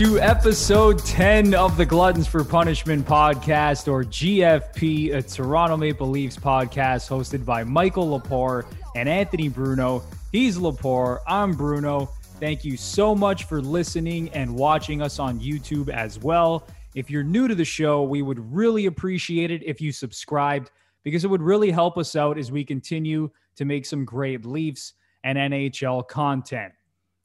[0.00, 6.38] to episode 10 of the Gluttons for Punishment podcast, or GFP, a Toronto Maple Leafs
[6.38, 8.64] podcast hosted by Michael Lepore
[8.96, 10.02] and Anthony Bruno.
[10.32, 12.06] He's Lepore, I'm Bruno.
[12.38, 16.66] Thank you so much for listening and watching us on YouTube as well.
[16.94, 20.70] If you're new to the show, we would really appreciate it if you subscribed
[21.04, 24.94] because it would really help us out as we continue to make some great Leafs
[25.24, 26.72] and NHL content.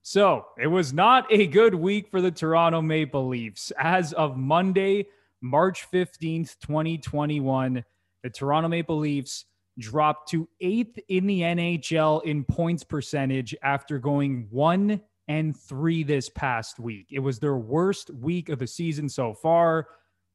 [0.08, 3.72] So it was not a good week for the Toronto Maple Leafs.
[3.80, 5.08] As of Monday,
[5.41, 7.84] March 15th, 2021,
[8.22, 9.45] the Toronto Maple Leafs
[9.80, 16.30] dropped to eighth in the NHL in points percentage after going one and three this
[16.30, 17.08] past week.
[17.09, 19.88] It was their worst week of the season so far.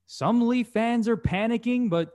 [0.08, 2.10] Some Leaf fans are panicking, but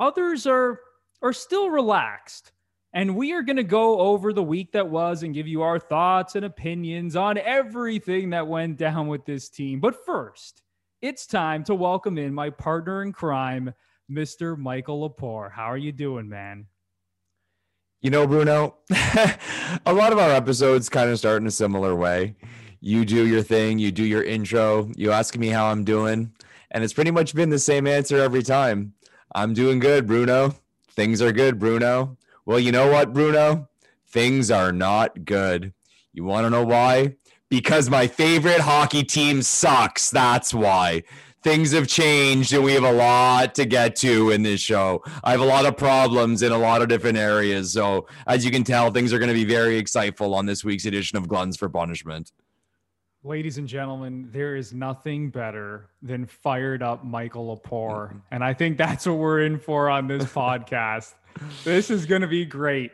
[0.00, 0.80] others are
[1.22, 2.50] are still relaxed.
[2.98, 5.78] And we are going to go over the week that was and give you our
[5.78, 9.78] thoughts and opinions on everything that went down with this team.
[9.78, 10.64] But first,
[11.00, 13.72] it's time to welcome in my partner in crime,
[14.10, 14.58] Mr.
[14.58, 15.52] Michael Lepore.
[15.52, 16.66] How are you doing, man?
[18.00, 22.34] You know, Bruno, a lot of our episodes kind of start in a similar way.
[22.80, 26.32] You do your thing, you do your intro, you ask me how I'm doing,
[26.72, 28.94] and it's pretty much been the same answer every time.
[29.36, 30.56] I'm doing good, Bruno.
[30.96, 32.16] Things are good, Bruno.
[32.48, 33.68] Well, you know what, Bruno?
[34.06, 35.74] Things are not good.
[36.14, 37.16] You want to know why?
[37.50, 40.08] Because my favorite hockey team sucks.
[40.08, 41.02] That's why
[41.42, 45.02] things have changed and we have a lot to get to in this show.
[45.22, 47.70] I have a lot of problems in a lot of different areas.
[47.72, 50.86] So, as you can tell, things are going to be very exciteful on this week's
[50.86, 52.32] edition of Gluttons for Punishment.
[53.24, 58.08] Ladies and gentlemen, there is nothing better than fired up Michael Lepore.
[58.08, 58.18] Mm-hmm.
[58.30, 61.12] And I think that's what we're in for on this podcast.
[61.64, 62.92] This is going to be great.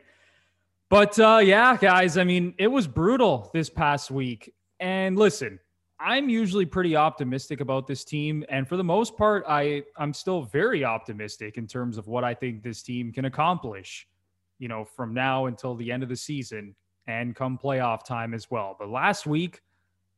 [0.90, 4.54] But uh, yeah, guys, I mean, it was brutal this past week.
[4.80, 5.58] And listen,
[5.98, 10.42] I'm usually pretty optimistic about this team, and for the most part, I I'm still
[10.42, 14.06] very optimistic in terms of what I think this team can accomplish.
[14.58, 16.74] You know, from now until the end of the season
[17.06, 18.76] and come playoff time as well.
[18.78, 19.62] But last week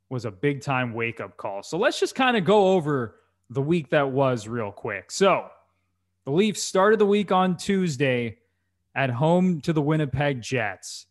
[0.09, 1.63] was a big time wake up call.
[1.63, 3.17] So let's just kind of go over
[3.51, 5.11] the week that was real quick.
[5.11, 5.49] So
[6.27, 8.37] the Leafs started the week on Tuesday
[8.97, 11.07] at home to the Winnipeg Jets.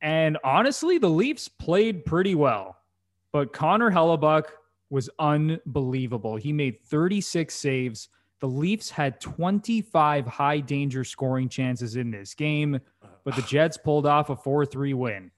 [0.00, 2.78] And honestly, the Leafs played pretty well.
[3.32, 4.44] But Connor Hellebuyck
[4.88, 6.36] was unbelievable.
[6.36, 8.08] He made 36 saves.
[8.40, 12.80] The Leafs had 25 high danger scoring chances in this game,
[13.24, 15.30] but the Jets pulled off a 4 3 win.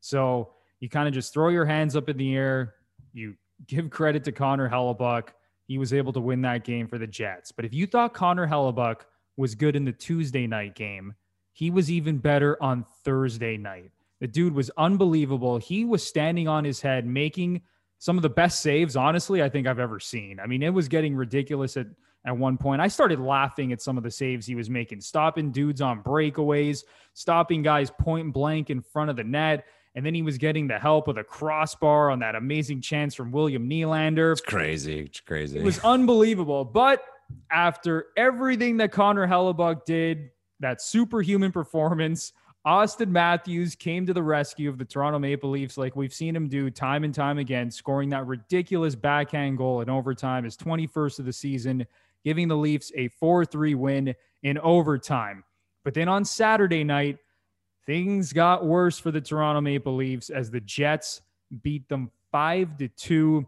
[0.00, 2.74] So you kind of just throw your hands up in the air.
[3.12, 3.34] You
[3.66, 5.30] give credit to Connor Hellebuyck.
[5.70, 7.52] He was able to win that game for the Jets.
[7.52, 9.02] But if you thought Connor Hellebuyck
[9.36, 11.14] was good in the Tuesday night game,
[11.52, 13.92] he was even better on Thursday night.
[14.18, 15.58] The dude was unbelievable.
[15.58, 17.62] He was standing on his head, making
[17.98, 20.40] some of the best saves, honestly, I think I've ever seen.
[20.40, 21.86] I mean, it was getting ridiculous at,
[22.26, 22.80] at one point.
[22.80, 26.82] I started laughing at some of the saves he was making, stopping dudes on breakaways,
[27.14, 29.66] stopping guys point blank in front of the net.
[29.94, 33.32] And then he was getting the help with a crossbar on that amazing chance from
[33.32, 34.32] William Nylander.
[34.32, 35.00] It's crazy.
[35.00, 35.58] It's crazy.
[35.58, 36.64] It was unbelievable.
[36.64, 37.02] But
[37.50, 40.30] after everything that Connor Hellebuyck did,
[40.60, 42.32] that superhuman performance,
[42.66, 46.46] Auston Matthews came to the rescue of the Toronto Maple Leafs, like we've seen him
[46.48, 51.24] do time and time again, scoring that ridiculous backhand goal in overtime, his 21st of
[51.24, 51.86] the season,
[52.22, 55.42] giving the Leafs a 4 3 win in overtime.
[55.84, 57.16] But then on Saturday night,
[57.86, 61.22] things got worse for the Toronto Maple Leafs as the Jets
[61.62, 63.46] beat them 5 to 2.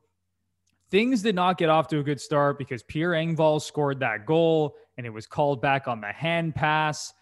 [0.91, 4.77] Things did not get off to a good start because Pierre Engvall scored that goal
[4.97, 7.13] and it was called back on the hand pass.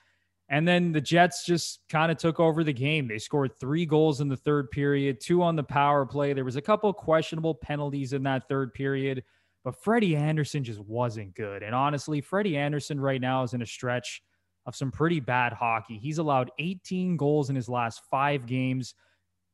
[0.49, 3.07] And then the Jets just kind of took over the game.
[3.07, 6.33] They scored three goals in the third period, two on the power play.
[6.33, 9.23] There was a couple questionable penalties in that third period,
[9.63, 11.63] but Freddie Andersen just wasn't good.
[11.63, 14.23] And honestly, Freddie Andersen right now is in a stretch
[14.67, 15.99] of some pretty bad hockey.
[15.99, 18.95] He's allowed 18 goals in his last five games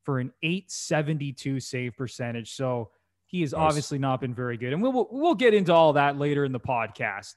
[0.03, 2.53] for an 872 save percentage.
[2.53, 2.91] So
[3.25, 3.59] he has nice.
[3.59, 4.73] obviously not been very good.
[4.73, 7.35] And we'll, we'll get into all that later in the podcast.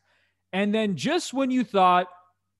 [0.52, 2.08] And then just when you thought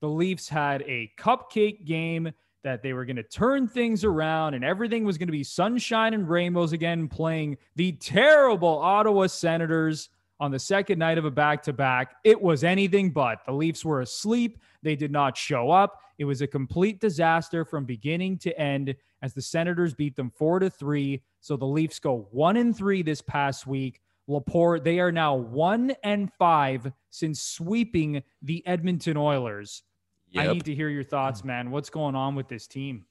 [0.00, 2.32] the Leafs had a cupcake game
[2.62, 6.14] that they were going to turn things around and everything was going to be sunshine
[6.14, 10.08] and rainbows again, playing the terrible Ottawa Senators
[10.40, 12.16] on the second night of a back to back.
[12.24, 13.44] It was anything but.
[13.46, 14.58] The Leafs were asleep.
[14.82, 16.00] They did not show up.
[16.18, 20.58] It was a complete disaster from beginning to end as the Senators beat them four
[20.58, 21.22] to three.
[21.40, 24.00] So the Leafs go one and three this past week.
[24.28, 29.82] Lepore, they are now one and five since sweeping the Edmonton Oilers.
[30.30, 30.48] Yep.
[30.48, 31.46] I need to hear your thoughts, mm.
[31.46, 31.70] man.
[31.70, 33.04] What's going on with this team?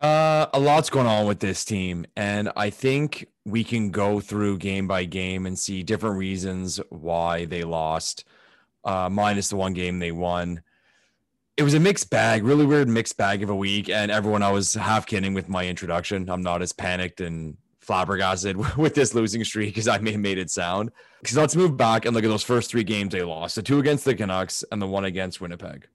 [0.00, 4.58] Uh, a lot's going on with this team, and I think we can go through
[4.58, 8.24] game by game and see different reasons why they lost,
[8.84, 10.60] uh, minus the one game they won.
[11.56, 14.50] It was a mixed bag, really weird mixed bag of a week, and everyone I
[14.50, 16.28] was half kidding with my introduction.
[16.28, 20.36] I'm not as panicked and flabbergasted with this losing streak as I may have made
[20.36, 20.90] it sound.
[21.22, 23.78] Because let's move back and look at those first three games they lost: the two
[23.78, 25.88] against the Canucks and the one against Winnipeg.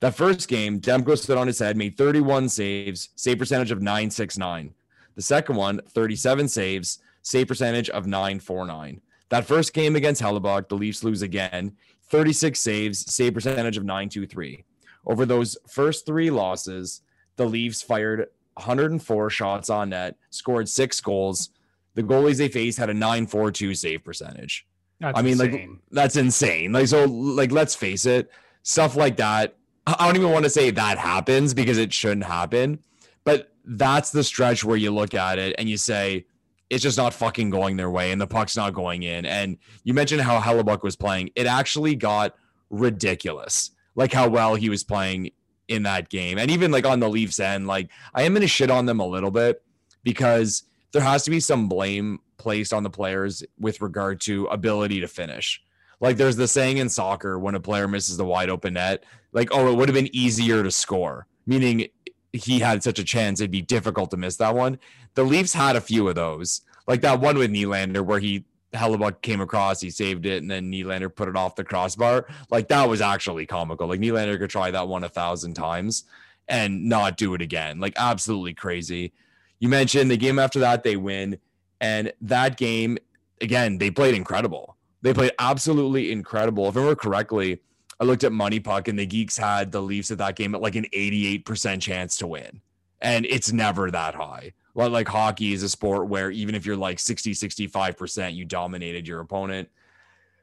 [0.00, 4.74] That first game, Demko stood on his head, made 31 saves, save percentage of 969.
[5.14, 9.00] The second one, 37 saves, save percentage of 949.
[9.30, 11.76] That first game against Hellebuyck, the Leafs lose again,
[12.08, 14.64] 36 saves, save percentage of 923.
[15.06, 17.02] Over those first three losses,
[17.36, 21.50] the Leafs fired 104 shots on net, scored six goals.
[21.94, 24.66] The goalies they faced had a 942 save percentage.
[25.00, 25.50] That's I mean, insane.
[25.50, 26.72] like that's insane.
[26.72, 28.30] Like so, like let's face it,
[28.62, 29.56] stuff like that.
[29.86, 32.78] I don't even want to say that happens because it shouldn't happen,
[33.24, 36.26] but that's the stretch where you look at it and you say
[36.70, 39.26] it's just not fucking going their way and the puck's not going in.
[39.26, 41.30] And you mentioned how Hellebuyck was playing.
[41.36, 42.34] It actually got
[42.70, 45.30] ridiculous, like how well he was playing
[45.68, 47.66] in that game, and even like on the Leafs end.
[47.66, 49.62] Like I am gonna shit on them a little bit
[50.02, 55.00] because there has to be some blame placed on the players with regard to ability
[55.00, 55.63] to finish.
[56.00, 59.48] Like there's the saying in soccer when a player misses the wide open net, like,
[59.52, 61.88] oh, it would have been easier to score, meaning
[62.32, 64.78] he had such a chance it'd be difficult to miss that one.
[65.14, 68.44] The Leafs had a few of those, like that one with Nylander where he
[68.74, 72.26] Hellebuyck came across, he saved it, and then Nylander put it off the crossbar.
[72.50, 73.86] Like that was actually comical.
[73.86, 76.04] Like Nylander could try that one a thousand times
[76.48, 77.80] and not do it again.
[77.80, 79.12] Like absolutely crazy.
[79.60, 81.38] You mentioned the game after that they win,
[81.80, 82.98] and that game
[83.40, 84.76] again they played incredible.
[85.04, 86.66] They played absolutely incredible.
[86.66, 87.60] If I remember correctly,
[88.00, 90.62] I looked at Money Puck and the Geeks had the Leafs at that game at
[90.62, 92.62] like an 88% chance to win.
[93.02, 94.54] And it's never that high.
[94.74, 99.20] Like hockey is a sport where even if you're like 60, 65%, you dominated your
[99.20, 99.68] opponent.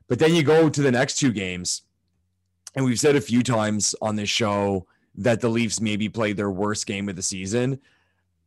[0.07, 1.81] But then you go to the next two games,
[2.75, 4.85] and we've said a few times on this show
[5.15, 7.79] that the Leafs maybe played their worst game of the season.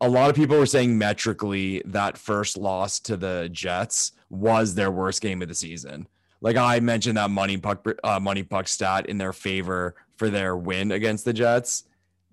[0.01, 4.91] A lot of people were saying metrically that first loss to the Jets was their
[4.91, 6.09] worst game of the season.
[6.41, 10.57] Like I mentioned that money puck uh, money puck stat in their favor for their
[10.57, 11.85] win against the Jets.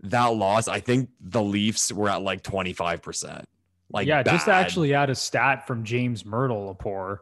[0.03, 3.43] That loss, I think the Leafs were at like 25%.
[3.93, 4.65] Like yeah, just bad.
[4.65, 7.19] actually add a stat from James Mirtle Lepore.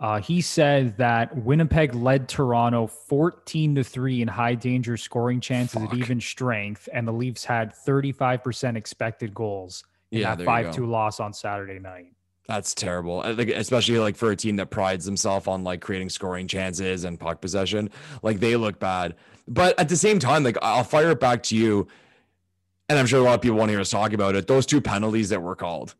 [0.00, 5.80] Uh, he said that Winnipeg led Toronto 14 to 3 in high danger scoring chances
[5.80, 5.92] Fuck.
[5.92, 10.86] at even strength, and the Leafs had 35% expected goals in Yeah, that 5 2
[10.86, 12.14] loss on Saturday night.
[12.48, 13.22] That's terrible.
[13.22, 17.18] Think especially like for a team that prides themselves on like creating scoring chances and
[17.18, 17.88] puck possession,
[18.22, 19.14] like they look bad.
[19.48, 21.86] But at the same time, like I'll fire it back to you,
[22.88, 24.46] and I'm sure a lot of people want to hear us talk about it.
[24.48, 25.94] Those two penalties that were called.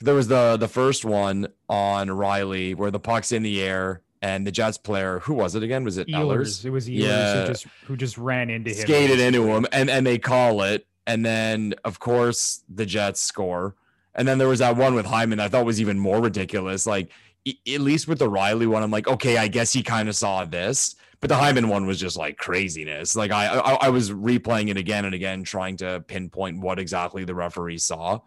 [0.00, 4.46] There was the the first one on Rielly where the puck's in the air and
[4.46, 5.84] the Jets player, who was it again?
[5.84, 6.60] Was it Ellers?
[6.60, 7.40] Ehlers, it was Ehlers Yeah.
[7.42, 8.76] who just who just ran into him.
[8.78, 13.74] skated into him and and they call it and then of course the jets score
[14.14, 17.10] and then there was that one with hyman i thought was even more ridiculous like
[17.46, 20.44] at least with the rielly one i'm like okay i guess he kind of saw
[20.44, 24.70] this but the hyman one was just like craziness like I, I i was replaying
[24.70, 28.20] it again and again trying to pinpoint what exactly the referee saw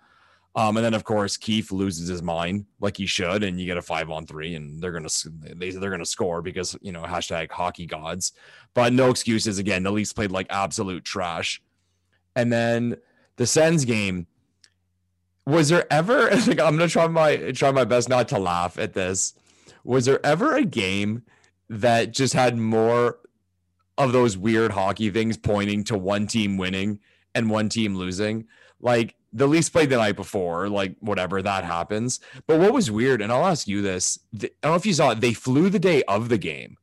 [0.57, 3.77] um, and then of course Keefe loses his mind like he should, and you get
[3.77, 5.07] a five on three, and they're gonna
[5.55, 8.33] they they're gonna score because you know hashtag hockey gods.
[8.73, 9.83] But no excuses again.
[9.83, 11.61] The Leafs played like absolute trash.
[12.35, 12.97] And then
[13.35, 14.25] the Sens game.
[15.47, 18.93] Was there ever like I'm gonna try my try my best not to laugh at
[18.93, 19.33] this.
[19.85, 21.23] Was there ever a game
[21.69, 23.19] that just had more
[23.97, 26.99] of those weird hockey things pointing to one team winning
[27.33, 28.45] and one team losing?
[28.81, 32.19] Like the Leafs played the night before, like whatever that happens.
[32.45, 34.93] But what was weird, and I'll ask you this: th- I don't know if you
[34.93, 35.21] saw it.
[35.21, 36.75] They flew the day of the game.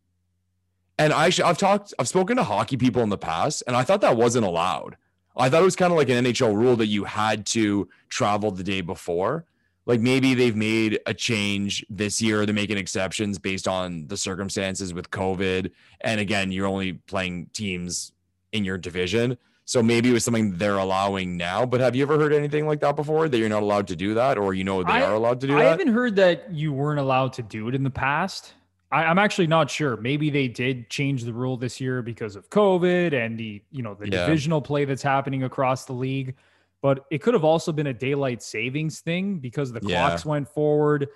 [0.98, 3.82] And I, sh- I've talked, I've spoken to hockey people in the past, and I
[3.82, 4.96] thought that wasn't allowed.
[5.36, 8.50] I thought it was kind of like an NHL rule that you had to travel
[8.50, 9.44] the day before.
[9.86, 12.46] Like maybe they've made a change this year.
[12.46, 15.70] They're making exceptions based on the circumstances with COVID.
[16.00, 18.12] And again, you're only playing teams
[18.52, 19.36] in your division.
[19.66, 21.66] So maybe it was something they're allowing now.
[21.66, 23.28] But have you ever heard anything like that before?
[23.28, 25.46] That you're not allowed to do that, or you know they I- are allowed to
[25.46, 25.66] do I that?
[25.66, 28.54] I haven't heard that you weren't allowed to do it in the past.
[28.94, 29.96] I, I'm actually not sure.
[29.96, 33.94] Maybe they did change the rule this year because of COVID and the you know
[33.94, 34.24] the Yeah.
[34.26, 36.36] divisional play that's happening across the league.
[36.80, 40.06] But it could have also been a daylight savings thing because the Yeah.
[40.08, 41.08] clocks went forward.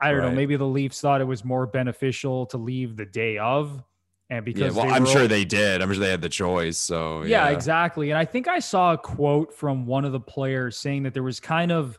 [0.00, 0.32] I don't know.
[0.32, 3.82] Maybe the Leafs thought it was more beneficial to leave the day of
[4.30, 5.80] And Yeah, because well, they I'm sure all- they did.
[5.82, 6.76] I'm sure they had the choice.
[6.78, 8.10] So yeah, exactly.
[8.10, 11.22] And I think I saw a quote from one of the players saying that there
[11.22, 11.98] was kind of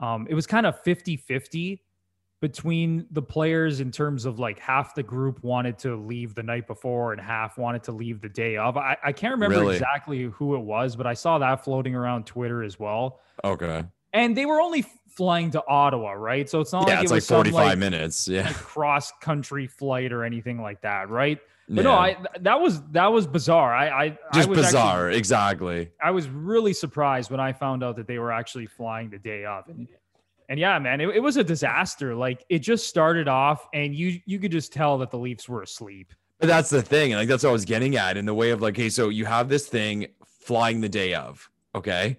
[0.00, 1.80] um it was kind of 50-50
[2.40, 6.66] between the players in terms of like half the group wanted to leave the night
[6.66, 8.76] before and half wanted to leave the day of.
[8.76, 9.74] I, I can't remember Really?
[9.74, 13.20] exactly who it was, but I saw that floating around Twitter as well.
[13.42, 13.84] Okay.
[14.12, 16.48] And they were only flying to Ottawa, right?
[16.48, 18.28] So it's not yeah, like it's it like was some 45 like, minutes.
[18.28, 18.52] Yeah.
[18.52, 21.38] cross country flight or anything like that, right?
[21.70, 23.74] But no, I that was that was bizarre.
[23.74, 25.10] I I I just actually- bizarre.
[25.10, 25.90] exactly.
[26.02, 29.44] I was really surprised when I found out that they were actually flying the day
[29.44, 29.68] of.
[29.68, 29.86] And,
[30.48, 32.14] and yeah, man, it, it was a disaster.
[32.14, 35.62] Like it just started off and you you could just tell that the Leafs were
[35.62, 36.12] asleep.
[36.38, 37.12] But that's the thing.
[37.12, 39.08] And like that's what I was getting at in the way of like, hey, so
[39.08, 40.06] you have this thing
[40.40, 42.18] flying the day of, okay?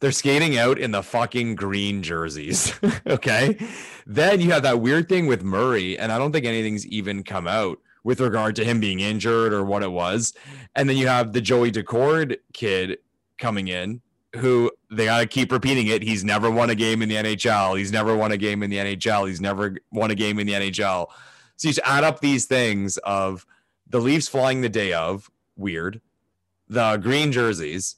[0.00, 2.72] They're skating out in the fucking green jerseys,
[3.06, 3.58] okay?
[4.06, 7.46] Then you have that weird thing with Murray, and I don't think anything's even come
[7.46, 10.32] out with regard to him being injured or what it was.
[10.74, 12.98] And then you have the Joey Daccord kid
[13.38, 14.00] coming in,
[14.36, 16.02] who they got to keep repeating it.
[16.02, 17.78] He's never won a game in the NHL.
[17.78, 19.28] He's never won a game in the NHL.
[19.28, 21.08] He's never won a game in the NHL.
[21.56, 23.44] So you just add up these things of
[23.88, 26.00] the Leafs flying the day of, weird,
[26.68, 27.96] the green jerseys,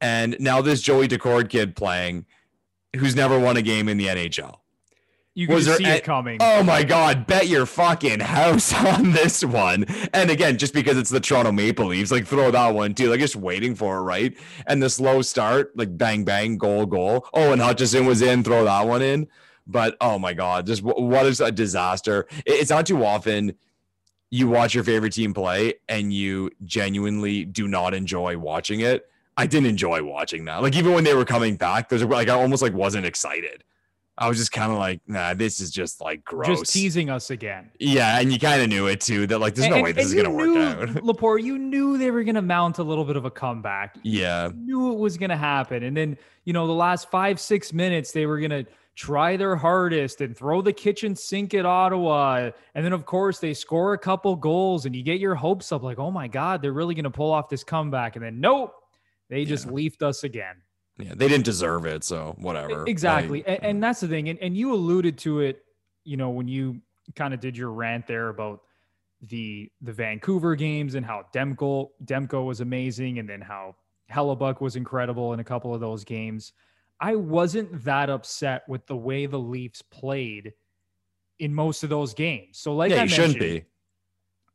[0.00, 2.24] and now this Joey Daccord kid playing,
[2.96, 4.58] who's never won a game in the NHL.
[5.38, 6.38] You could Was there see a- it coming.
[6.40, 9.84] Oh my God, bet your fucking house on this one.
[10.12, 13.20] And again, just because it's the Toronto Maple Leafs, like throw that one too, like
[13.20, 14.36] just waiting for it, right?
[14.66, 17.24] And the slow start, like bang, bang, goal, goal.
[17.32, 19.28] Oh, and Hutchinson was in, throw that one in.
[19.64, 22.26] But oh my God, just wh- what is a disaster.
[22.44, 23.54] It's not too often
[24.30, 29.06] you watch your favorite team play and you genuinely do not enjoy watching it.
[29.36, 30.62] I didn't enjoy watching that.
[30.62, 33.62] Like even when they were coming back, there's like I almost like wasn't excited.
[34.20, 36.60] I was just kind of like, nah, this is just like gross.
[36.60, 37.70] just teasing us again.
[37.78, 39.26] Yeah, and you kind of knew it too.
[39.28, 40.88] That like, there's no And- way this is gonna work out.
[41.04, 43.96] Lepore, you knew they were gonna mount a little bit of a comeback.
[44.02, 45.84] yeah, You knew it was gonna happen.
[45.84, 48.64] And then, you know, the last five, six minutes, they were gonna
[48.96, 52.50] try their hardest and throw the kitchen sink at Ottawa.
[52.74, 55.84] And then of course they score a couple goals and you get your hopes up,
[55.84, 58.16] like, oh my God, they're really gonna pull off this comeback.
[58.16, 58.72] And then nope,
[59.30, 59.72] they just Yeah.
[59.72, 60.56] leafed us again.
[60.98, 62.84] Yeah, they didn't deserve it, so whatever.
[62.86, 63.46] Exactly.
[63.46, 64.28] And, and that's the thing.
[64.28, 65.64] And, and you alluded to it,
[66.04, 66.80] you know, when you
[67.14, 68.62] kind of did your rant there about
[69.22, 73.76] the the Vancouver games and how Demko Demko was amazing and then how
[74.12, 76.52] Hellebuyck was incredible in a couple of those games.
[77.00, 80.52] I wasn't that upset with the way the Leafs played
[81.38, 82.58] in most of those games.
[82.58, 83.64] So like yeah, I you shouldn't be.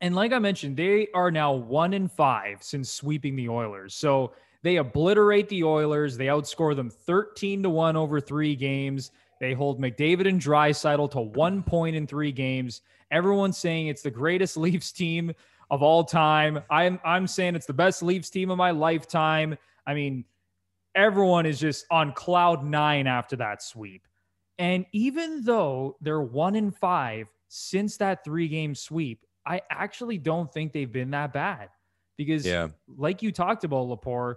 [0.02, 3.96] and like I mentioned, they are now one in five since sweeping the Oilers.
[3.96, 6.18] So they obliterate the Oilers.
[6.18, 9.12] They outscore them 13 to 1 over three games.
[9.40, 12.82] They hold McDavid and Draisaitl to one point in three games.
[13.12, 15.34] Everyone's saying it's the greatest Leafs team
[15.70, 16.62] of all time.
[16.70, 19.58] I'm I'm saying it's the best Leafs team of my lifetime.
[19.86, 20.24] I mean,
[20.96, 24.08] everyone is just on cloud nine after that sweep.
[24.60, 30.52] And even though they're one in five since that three game sweep, I actually don't
[30.54, 31.70] think they've been that bad
[32.18, 34.36] because, Yeah, like you talked about, Lepore,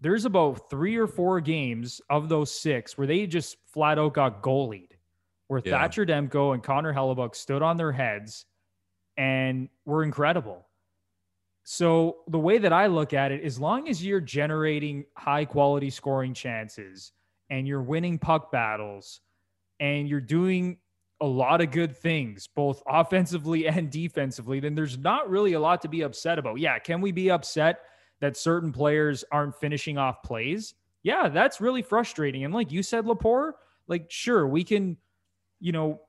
[0.00, 4.42] there's about three or four games of those six where they just flat out got
[4.42, 4.92] goalied,
[5.48, 5.72] where Yeah.
[5.72, 8.46] Thatcher Demko and Connor Hellebuyck stood on their heads
[9.16, 10.66] and were incredible.
[11.64, 15.90] So the way that I look at it, as long as you're generating high quality
[15.90, 17.12] scoring chances
[17.50, 19.20] and you're winning puck battles
[19.80, 20.78] and you're doing
[21.20, 25.80] a lot of good things, both offensively and defensively, then there's not really a lot
[25.82, 26.60] to be upset about.
[26.60, 27.80] Yeah, can we be upset
[28.20, 30.74] that certain players aren't finishing off plays?
[31.02, 32.44] Yeah, that's really frustrating.
[32.44, 33.52] And like you said, Lepore,
[33.86, 34.96] like sure, we can,
[35.60, 36.00] you know,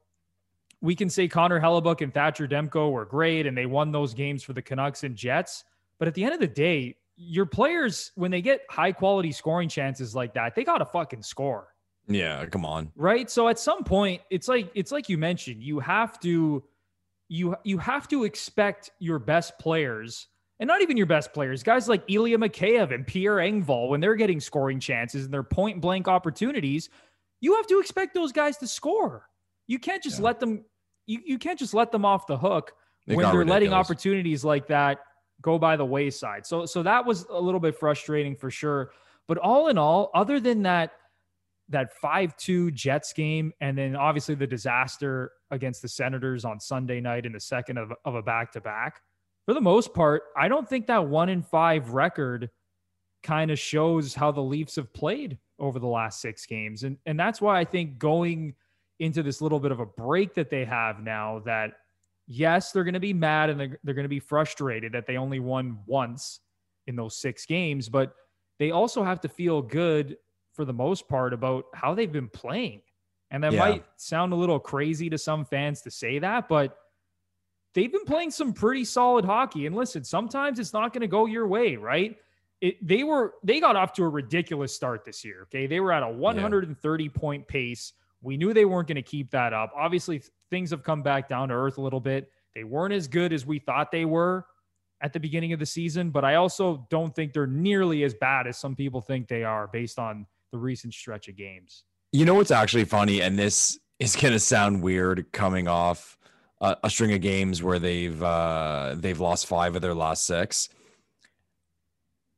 [0.81, 4.43] we can say Connor Hellebuyck and Thatcher Demko were great and they won those games
[4.43, 5.63] for the Canucks and Jets.
[5.99, 9.69] But at the end of the day, your players, when they get high quality scoring
[9.69, 11.69] chances like that, they got to fucking score.
[12.07, 12.45] yeah.
[12.45, 12.91] Come on.
[12.95, 13.29] Right.
[13.29, 16.63] So at some point, it's like it's like you mentioned, you have to
[17.27, 20.27] you you have to expect your best players,
[20.59, 24.15] and not even your best players, guys like Ilya Mikheyev and Pierre Engvall, when they're
[24.15, 26.89] getting scoring chances and they're point blank opportunities,
[27.41, 29.27] you have to expect those guys to score.
[29.67, 30.25] You can't just Yeah.
[30.25, 30.65] let them
[31.05, 32.73] you, you can't just let them off the hook
[33.07, 34.99] It when they're letting opportunities like that
[35.41, 36.45] go by the wayside.
[36.45, 38.91] So so that was a little bit frustrating for sure.
[39.27, 40.93] But all in all, other than that
[41.69, 47.25] that 5-2 Jets game and then obviously the disaster against the Senators on Sunday night
[47.25, 49.01] in the second of, of a back-to-back,
[49.47, 52.49] for the most part, I don't think that 1 in 5 record
[53.23, 56.83] kind of shows how the Leafs have played over the last 6 games.
[56.83, 58.55] And and that's why I think going
[58.99, 61.71] into this little bit of a break that they have now that
[62.27, 65.15] yes, they're going to be mad and they're, they're going to be frustrated that they
[65.15, 66.41] only won once
[66.85, 68.15] in those six games, but
[68.59, 70.17] they also have to feel good
[70.51, 72.81] for the most part about how they've been playing.
[73.31, 73.59] And that yeah.
[73.59, 76.77] might sound a little crazy to some fans to say that, but
[77.77, 79.67] they've been playing some pretty solid hockey.
[79.67, 82.17] And listen, sometimes it's not going to go your way, right?
[82.59, 85.43] It, they were they got off to a ridiculous start this year.
[85.43, 87.09] Okay, they were at a 130 yeah.
[87.13, 87.93] point pace.
[88.23, 89.71] We knew they weren't going to keep that up.
[89.75, 92.31] Obviously, things have come back down to earth a little bit.
[92.55, 94.47] They weren't as good as we thought they were
[95.01, 98.47] at the beginning of the season, but I also don't think they're nearly as bad
[98.47, 101.83] as some people think they are based on the recent stretch of games.
[102.11, 106.16] You know what's actually funny, and this is going to sound weird coming off
[106.61, 110.69] a, a, string of games where they've uh, they've lost five of their last six.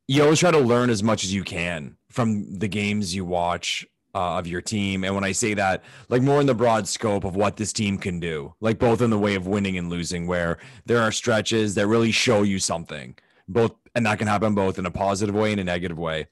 [0.07, 3.85] You always try to learn as much as you can from the games you watch
[4.15, 5.03] uh, of your team.
[5.03, 7.97] And when I say that, like more in the broad scope of what this team
[7.97, 11.75] can do, like both in the way of winning and losing, where there are stretches
[11.75, 13.15] that really show you something,
[13.47, 16.27] both, and that can happen both in a positive way and a negative way.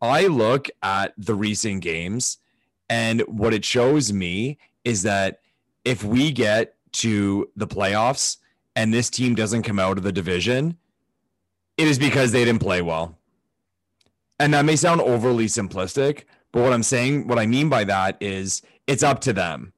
[0.00, 2.38] I look at the recent games,
[2.88, 5.40] and what it shows me is that
[5.84, 8.38] if we get to the playoffs
[8.76, 10.76] and this team doesn't come out of the division,
[11.76, 13.18] it is because they didn't play well.
[14.38, 18.16] And that may sound overly simplistic, but what I'm saying, what I mean by that
[18.20, 19.72] is it's up to them.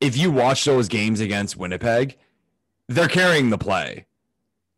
[0.00, 2.18] If you watch those games against Winnipeg,
[2.88, 4.06] they're carrying the play.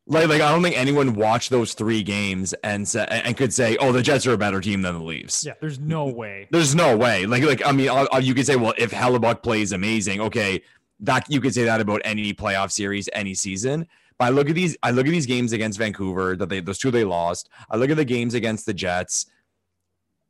[0.07, 3.79] Like, like I don't think anyone watched those three games and say, and could say,
[3.79, 6.47] "Oh, the Jets are a better team than the Leafs." Yeah, there's no way.
[6.51, 7.25] There's no way.
[7.25, 10.63] Like, like I mean, uh, uh, you could say, "Well, if Hellebuyck plays amazing, okay,
[11.01, 13.87] that you could say that about any playoff series, any season."
[14.19, 16.79] But I look at these, I look at these games against Vancouver that they those
[16.79, 17.49] two they lost.
[17.71, 19.27] I look at the games against the Jets.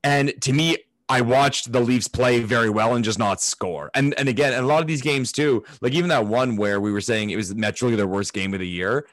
[0.02, 0.78] And to me,
[1.08, 3.90] I watched the Leafs play very well and just not score.
[3.94, 6.80] And and again, and a lot of these games too, like even that one where
[6.80, 9.06] we were saying it was naturally their worst game of the year.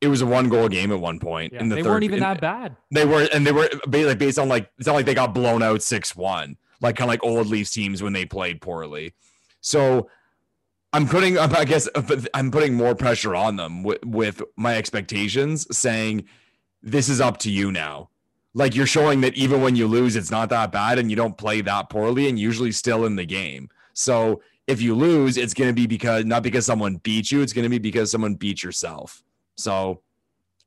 [0.00, 1.52] It was a one goal game at one point.
[1.52, 2.76] Yeah, in the they third, weren't even in, that bad.
[2.90, 5.62] They were, and they were like based on like it's not like they got blown
[5.62, 9.14] out six one, like kind of like old Leafs teams when they played poorly.
[9.60, 10.08] So
[10.96, 14.76] I'm putting, uh, I guess, uh, I'm putting more pressure on them with, with my
[14.76, 16.24] expectations, saying
[16.82, 18.10] this is up to you now
[18.56, 21.36] like you're showing that even when you lose, it's not that bad and you don't
[21.36, 23.68] play that poorly and usually still in the game.
[23.92, 27.52] So if you lose, it's going to be because not because someone beat you, it's
[27.52, 29.22] going to be because someone beat yourself.
[29.58, 30.00] So,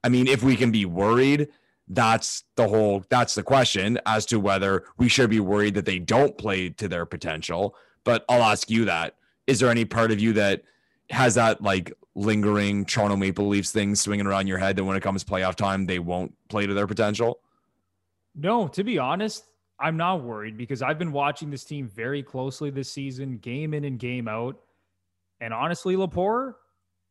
[0.04, 1.48] I mean, if we can be worried,
[1.88, 5.98] that's the whole that's the question as to whether we should be worried that they
[5.98, 7.76] don't play to their potential.
[8.04, 9.16] But I'll ask you that.
[9.50, 10.62] Is there any part of you that
[11.10, 15.02] has that like lingering Toronto Maple Leafs thing swinging around your head that when it
[15.02, 17.40] comes playoff time, they won't play to their potential?
[18.36, 19.46] No, to be honest,
[19.80, 23.86] I'm not worried because I've been watching this team very closely this season, game in
[23.86, 24.60] and game out.
[25.42, 26.54] And honestly, Lepore,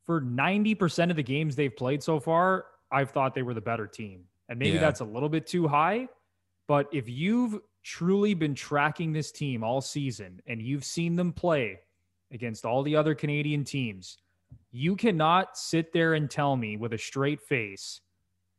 [0.06, 3.88] for 90% of the games they've played so far, I've thought they were the better
[3.88, 4.26] team.
[4.48, 4.80] And maybe yeah.
[4.80, 6.08] that's a little bit too high.
[6.68, 11.80] But if you've truly been tracking this team all season and you've seen them play
[12.32, 14.18] against all the other Canadian teams,
[14.70, 18.00] you cannot sit there and tell me with a straight face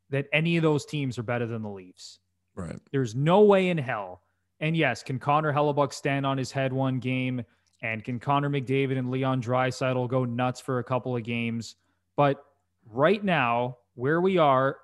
[0.10, 2.20] that any of those teams are better than the Leafs.
[2.56, 2.80] Right.
[2.92, 4.22] There's no way in hell.
[4.60, 7.44] And yes, can Connor Hellebuyck stand on his head one game?
[7.82, 11.76] And can Connor McDavid and Leon Draisaitl go nuts for a couple of games?
[12.18, 12.44] But
[12.86, 14.78] right now, where we are,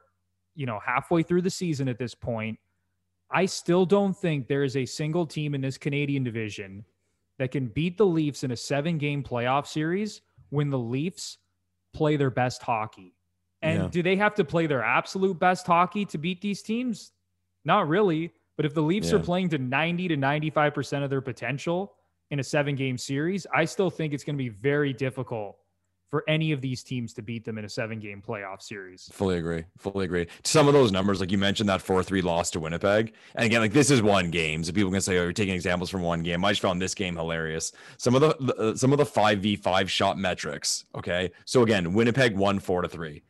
[0.55, 2.57] you know, halfway through the season at this point,
[3.31, 6.85] I still don't think there is a single team in this Canadian division
[7.39, 11.37] that can beat the Leafs in a seven game playoff series when the Leafs
[11.93, 13.15] play their best hockey.
[13.61, 13.89] And yeah.
[13.89, 17.11] do they have to play their absolute best hockey to beat these teams?
[17.63, 18.31] Not really.
[18.57, 19.17] But if the Leafs yeah.
[19.17, 21.93] are playing to 90 to 95% of their potential
[22.31, 25.57] in a seven game series, I still think it's going to be very difficult
[26.15, 29.10] for any of these teams to beat them in a seven game playoff series.
[29.12, 29.65] Fully agree.
[29.78, 30.28] Fully agree.
[30.45, 33.12] Some of those numbers, like you mentioned, that 4 3 loss to Winnipeg.
[33.36, 34.63] And again, like this is one game.
[34.63, 36.45] So people can say, oh, you're taking examples from one game.
[36.45, 37.73] I just found this game hilarious.
[37.97, 40.86] Some of the, the uh, some of the 5v5 shot metrics.
[40.95, 41.32] Okay.
[41.43, 43.21] So again, Winnipeg won 4 to 3.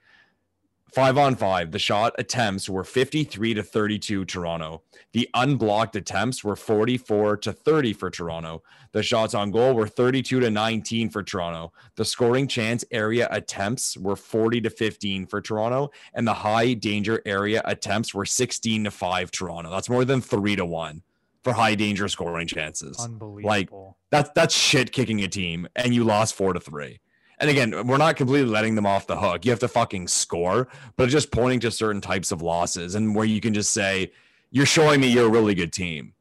[0.95, 4.81] Five on five, the shot attempts were 53 to 32 Toronto.
[5.11, 8.63] The unblocked attempts were 44 to 30 for Toronto.
[8.93, 11.73] The shots on goal were 32 to 19 for Toronto.
[11.97, 15.91] The scoring chance area attempts were 40 to 15 for Toronto.
[16.13, 19.71] And the high danger area attempts were 16 to 5 Toronto.
[19.71, 21.03] That's more than three to one
[21.43, 22.97] for high danger scoring chances.
[23.01, 23.49] Unbelievable.
[23.49, 23.69] Like
[24.11, 27.01] that's that's shit kicking a team, and you lost four to three.
[27.39, 29.45] And again, we're not completely letting them off the hook.
[29.45, 33.25] You have to fucking score, but just pointing to certain types of losses and where
[33.25, 34.11] you can just say,
[34.51, 36.13] you're showing me you're a really good team.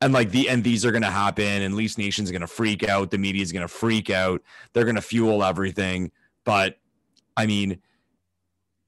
[0.00, 3.18] And like the and these are gonna happen, and Leafs Nation's gonna freak out, the
[3.18, 6.10] media's gonna freak out, they're gonna fuel everything.
[6.44, 6.78] But
[7.36, 7.80] I mean,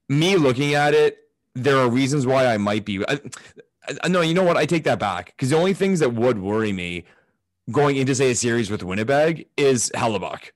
[0.09, 3.07] me looking at it, there are reasons why I might be.
[3.07, 3.19] I,
[4.03, 4.57] I, no, you know what?
[4.57, 7.03] I take that back because the only things that would worry me
[7.71, 10.51] going into say a series with Winnipeg is Hellebuyck.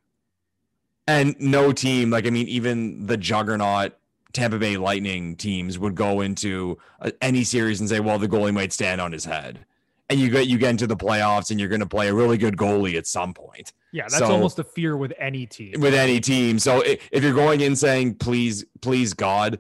[1.08, 3.94] And no team, like I mean, even the juggernaut
[4.34, 6.78] Tampa Bay Lightning teams would go into
[7.22, 9.66] any series and say, "Well, the goalie might stand on his head,"
[10.10, 12.38] and you get you get into the playoffs and you're going to play a really
[12.38, 13.74] good goalie at some point.
[13.94, 15.80] Yeah, that's so, almost a fear with any team.
[15.80, 19.60] With any team, so if you're going in saying, "Please, please, God,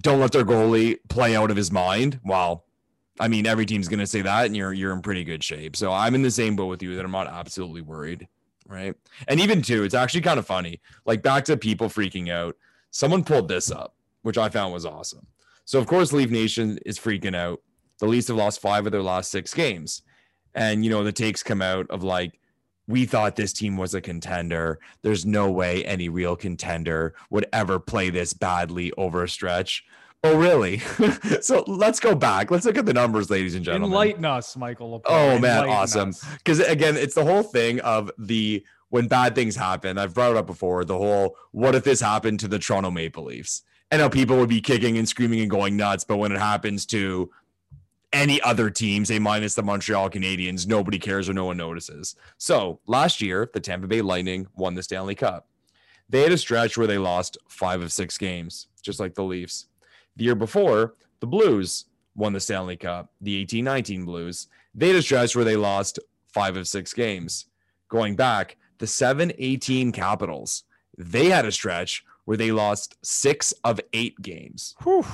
[0.00, 2.64] don't let their goalie play out of his mind," well,
[3.20, 5.76] I mean, every team's going to say that, and you're you're in pretty good shape.
[5.76, 8.26] So I'm in the same boat with you that I'm not absolutely worried,
[8.68, 8.94] right?
[9.28, 10.80] And even too, it's actually kind of funny.
[11.04, 12.56] Like back to people freaking out.
[12.90, 15.26] Someone pulled this up, which I found was awesome.
[15.64, 17.62] So of course, Leaf Nation is freaking out.
[17.98, 20.02] The Leafs have lost five of their last six games,
[20.54, 22.38] and you know the takes come out of like,
[22.88, 24.80] we thought this team was a contender.
[25.02, 29.84] There's no way any real contender would ever play this badly over a stretch.
[30.24, 30.78] Oh, really?
[31.40, 32.50] so let's go back.
[32.50, 33.90] Let's look at the numbers, ladies and gentlemen.
[33.90, 35.00] Enlighten us, Michael.
[35.00, 35.04] Lepore.
[35.06, 35.64] Oh, man.
[35.64, 36.12] Enlighten awesome.
[36.38, 39.98] Because again, it's the whole thing of the when bad things happen.
[39.98, 43.24] I've brought it up before the whole what if this happened to the Toronto Maple
[43.24, 43.62] Leafs?
[43.90, 46.86] I know people would be kicking and screaming and going nuts, but when it happens
[46.86, 47.30] to
[48.12, 52.14] any other team, say minus the Montreal Canadiens, nobody cares or no one notices.
[52.38, 55.48] So last year, the Tampa Bay Lightning won the Stanley Cup.
[56.08, 59.66] They had a stretch where they lost five of six games, just like the Leafs.
[60.16, 64.48] The year before, the Blues won the Stanley Cup, the 18 19 Blues.
[64.74, 65.98] They had a stretch where they lost
[66.28, 67.46] five of six games.
[67.88, 70.64] Going back, the 7 18 Capitals,
[70.96, 74.74] they had a stretch where they lost six of eight games.
[74.82, 75.04] Whew.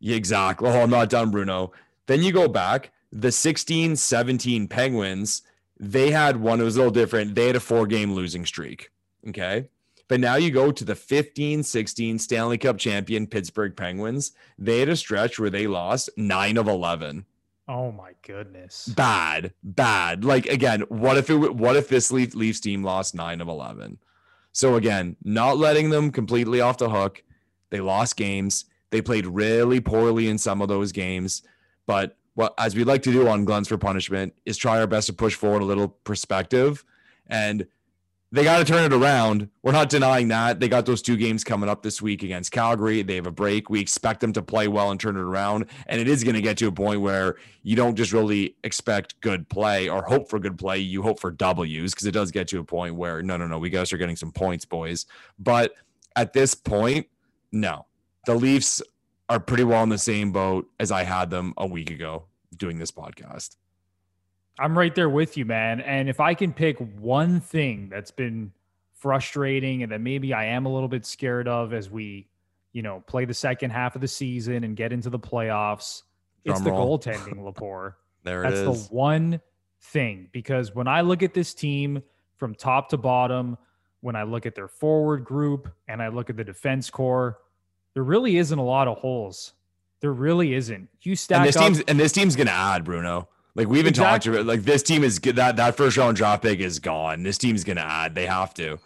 [0.00, 0.68] Exactly.
[0.68, 1.72] Oh, I'm not done, Bruno.
[2.06, 5.42] Then you go back, the 16 17 Penguins,
[5.78, 7.34] they had one, it was a little different.
[7.34, 8.90] They had a four game losing streak.
[9.28, 9.68] Okay.
[10.08, 14.32] But now you go to the 15 16 Stanley Cup champion Pittsburgh Penguins.
[14.58, 17.26] They had a stretch where they lost nine of 11.
[17.68, 18.88] Oh my goodness.
[18.88, 20.24] Bad, bad.
[20.24, 23.98] Like again, what if it what if this Leaf, Leafs team lost 9 of 11?
[24.52, 27.22] So again, not letting them completely off the hook.
[27.68, 28.64] They lost games.
[28.90, 31.42] They played really poorly in some of those games,
[31.86, 35.08] but what as we like to do on Gluttons for Punishment is try our best
[35.08, 36.84] to push forward a little perspective
[37.26, 37.66] and
[38.30, 39.48] they got to turn it around.
[39.62, 40.60] We're not denying that.
[40.60, 43.02] They got those two games coming up this week against Calgary.
[43.02, 43.70] They have a break.
[43.70, 45.66] We expect them to play well and turn it around.
[45.86, 49.18] And it is going to get to a point where you don't just really expect
[49.22, 50.78] good play or hope for good play.
[50.78, 53.58] You hope for W's because it does get to a point where, no, no, no,
[53.58, 55.06] we got are getting some points, boys.
[55.38, 55.72] But
[56.14, 57.06] at this point,
[57.50, 57.86] no.
[58.26, 58.82] The Leafs
[59.30, 62.78] are pretty well in the same boat as I had them a week ago doing
[62.78, 63.56] this podcast.
[64.58, 65.80] I'm right there with you, man.
[65.80, 68.52] And if I can pick one thing that's been
[68.94, 72.26] frustrating and that maybe I am a little bit scared of as we,
[72.72, 76.02] you know, play the second half of the season and get into the playoffs,
[76.44, 76.98] Drum it's roll.
[76.98, 77.94] the goaltending, Lepore.
[78.24, 78.64] there it is.
[78.66, 79.40] that's the one
[79.80, 82.02] thing because when I look at this team
[82.36, 83.56] from top to bottom,
[84.00, 87.38] when I look at their forward group and I look at the defense core,
[87.94, 89.54] there really isn't a lot of holes.
[90.00, 90.88] There really isn't.
[91.02, 93.28] You stack and this up, team's and this team's gonna add Bruno.
[93.58, 94.12] Like we even exactly.
[94.12, 97.24] talked about, like this team is that that first round draft pick is gone.
[97.24, 98.14] This team's gonna add.
[98.14, 98.78] They have to.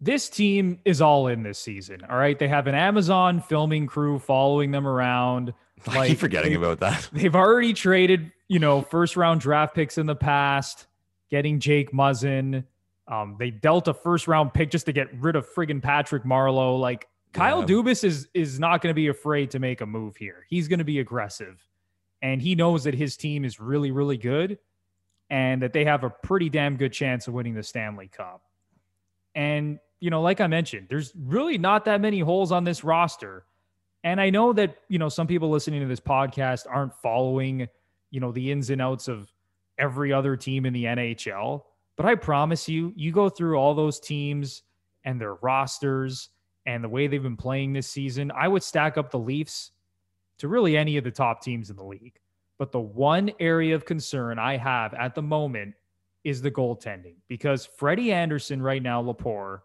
[0.00, 2.06] This team is all in this season.
[2.08, 5.52] All right, they have an Amazon filming crew following them around.
[5.84, 7.08] Like, I keep forgetting about that.
[7.12, 10.86] They've already traded, you know, first round draft picks in the past,
[11.28, 12.64] getting Jake Muzzin.
[13.08, 16.78] Um, they dealt a first round pick just to get rid of friggin' Patrick Marleau.
[16.78, 17.66] Like Kyle yeah.
[17.66, 20.46] Dubas is is not going to be afraid to make a move here.
[20.48, 21.60] He's going to be aggressive
[22.22, 24.58] and he knows that his team is really, really good
[25.30, 28.42] and that they have a pretty damn good chance of winning the Stanley Cup.
[29.34, 33.44] And, you know, like I mentioned, there's really not that many holes on this roster.
[34.02, 37.68] And I know that, you know, some people listening to this podcast aren't following,
[38.10, 39.32] you know, the ins and outs of
[39.78, 41.62] every other team in the NHL.
[41.96, 44.62] But I promise you, you go through all those teams
[45.04, 46.30] and their rosters
[46.66, 49.70] and the way they've been playing this season, I would stack up the Leafs
[50.40, 52.18] to really any of the top teams in the league.
[52.58, 55.74] But the one area of concern I have at the moment
[56.24, 59.60] is the goaltending because Freddie Andersen right now, Lepore,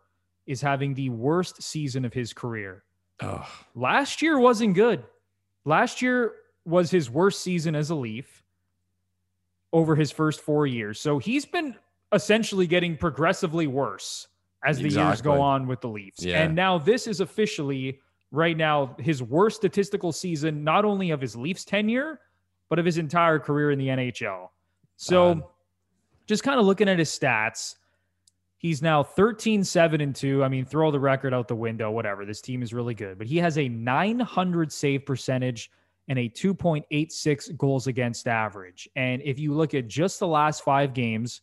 [0.46, 2.84] is having the worst season of his career.
[3.20, 3.46] Ugh.
[3.74, 5.04] Last year wasn't good.
[5.66, 6.34] Last year
[6.66, 8.44] was his worst season as a Leaf
[9.74, 11.00] over his first four years.
[11.00, 11.76] So he's been
[12.14, 14.28] essentially getting progressively worse
[14.64, 15.10] as the exactly.
[15.10, 16.24] years go on with the Leafs.
[16.24, 16.44] Yeah.
[16.44, 18.00] And now this is officially
[18.36, 22.20] right now his worst statistical season, not only of his Leafs tenure,
[22.70, 24.50] but of his entire career in the NHL.
[24.98, 25.52] So,
[26.26, 27.76] just kind of looking at his stats,
[28.66, 30.44] He's now 13 7 and 2.
[30.44, 32.26] I mean, throw the record out the window, whatever.
[32.26, 35.70] This team is really good, but he has a 900 save percentage
[36.08, 38.90] and a 2.86 goals against average.
[38.96, 41.42] And if you look at just the last five games,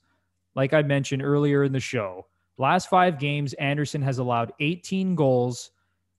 [0.56, 2.26] like I mentioned earlier in the show,
[2.58, 5.70] last five games, Andersen has allowed 18 goals.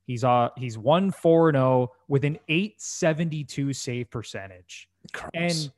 [0.05, 4.89] He's uh he's one four zero with an 872 save percentage.
[5.11, 5.29] Gross.
[5.33, 5.71] And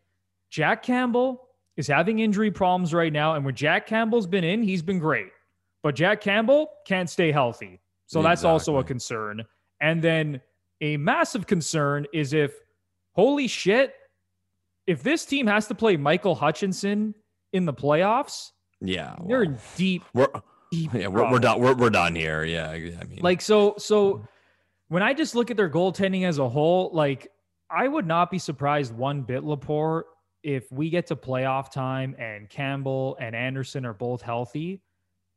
[0.50, 3.36] Jack Campbell is having injury problems right now.
[3.36, 5.32] And when Jack Campbell's been in, he's been great.
[5.84, 7.80] But Jack Campbell can't stay healthy.
[8.08, 9.44] So that's also a concern.
[9.82, 10.42] And then
[10.82, 12.54] a massive concern is if,
[13.14, 13.94] holy shit,
[14.88, 17.16] if this team has to play Michael Hutchinson
[17.54, 20.44] in the playoffs, yeah, they're in deep, we're deep.
[20.72, 21.60] Yeah, we're, we're done.
[21.62, 22.44] We're, we're done here.
[22.44, 24.28] Yeah, I mean, Like so so
[24.88, 27.32] when I just look at their goaltending as a whole, like
[27.70, 30.04] I would not be surprised one bit, Lepore,
[30.44, 34.82] if we get to playoff time and Campbell and Andersen are both healthy.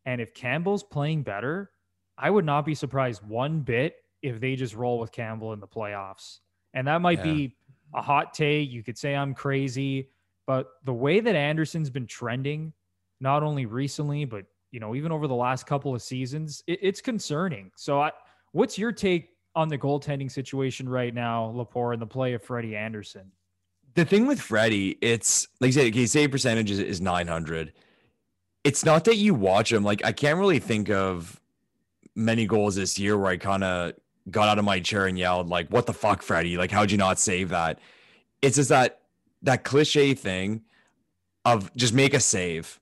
[0.04, 1.70] And if Campbell's playing better,
[2.16, 5.66] I would not be surprised one bit if they just roll with Campbell in the
[5.68, 6.40] playoffs.
[6.74, 7.32] And that might Yeah.
[7.32, 7.56] be
[7.94, 8.70] a hot take.
[8.70, 10.10] You could say I'm crazy,
[10.46, 12.72] but the way that Andersen's been trending,
[13.20, 17.00] not only recently, but you know, even over the last couple of seasons, it, it's
[17.00, 17.70] concerning.
[17.76, 18.12] So, I,
[18.52, 22.76] what's your take on the goaltending situation right now, Lepore, and the play of Freddie
[22.76, 23.30] Andersen?
[23.98, 27.72] the thing with Freddie, it's like you said, his save percentage is, is 900.
[28.62, 29.82] It's not that you watch him.
[29.82, 31.40] Like, I can't really think of
[32.14, 33.94] many goals this year where I kind of
[34.30, 36.56] got out of my chair and yelled, like, what the fuck, Freddie?
[36.56, 37.80] Like, how'd you not save that?
[38.40, 39.00] It's just that
[39.42, 40.62] that cliche thing
[41.44, 42.78] of just make a save.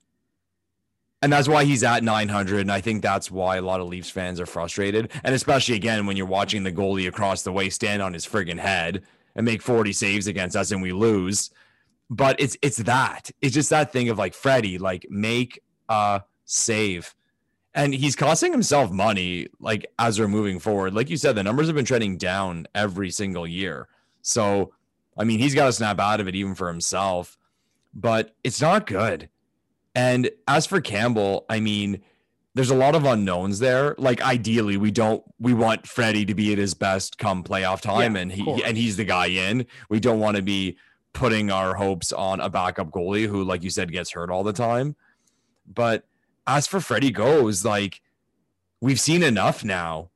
[1.21, 2.61] And that's why he's at 900.
[2.61, 5.11] And I think that's why a lot of Leafs fans are frustrated.
[5.23, 8.59] And especially again, when you're watching the goalie across the way stand on his friggin'
[8.59, 9.03] head
[9.35, 11.49] and make 40 saves against us and we lose.
[12.09, 13.31] But it's it's that.
[13.41, 17.13] It's just that thing of like Freddie, like make a save.
[17.73, 20.93] And he's costing himself money like as we're moving forward.
[20.93, 23.87] Like you said, the numbers have been trending down every single year.
[24.21, 24.71] So
[25.17, 27.37] I mean, he's got to snap out of it even for himself.
[27.93, 29.29] But it's not good.
[29.97, 32.01] And as for Campbell, I mean,
[32.53, 33.95] there's a lot of unknowns there.
[33.97, 38.15] Like ideally, we don't we want Freddie to be at his best come playoff time,
[38.15, 39.65] Yeah, and he and he's the guy in.
[39.89, 40.77] We don't want to be
[41.13, 44.53] putting our hopes on a backup goalie who, like you said, gets hurt all the
[44.53, 44.95] time.
[45.65, 46.05] But
[46.45, 47.99] as for Freddie goes, like
[48.79, 50.11] we've seen enough now,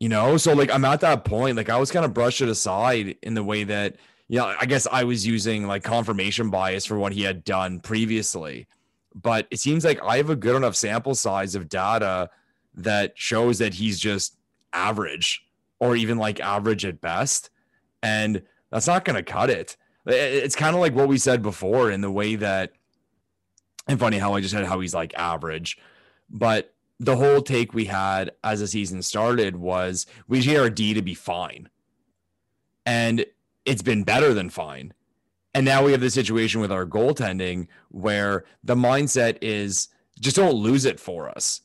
[0.00, 0.36] you know.
[0.38, 1.56] So like I'm at that point.
[1.56, 3.94] Like I was kind of brushed it aside in the way that
[4.26, 4.52] you know.
[4.60, 8.66] I guess I was using like confirmation bias for what he had done previously
[9.14, 12.30] but it seems like I have a good enough sample size of data
[12.74, 14.36] that shows that he's just
[14.72, 15.44] average
[15.78, 17.50] or even like average at best.
[18.02, 19.76] And that's not going to cut it.
[20.06, 20.12] It-
[20.44, 22.72] It's kind of like what we said before in the way that,
[23.86, 25.78] and funny how I just said how he's like average,
[26.30, 30.94] but the whole take we had as the season started was we need our D
[30.94, 31.68] to be fine.
[32.86, 33.24] And
[33.64, 34.92] it's been better than fine.
[35.54, 39.88] And now we have the situation with our goaltending where the mindset is
[40.20, 41.60] just don't lose it for us.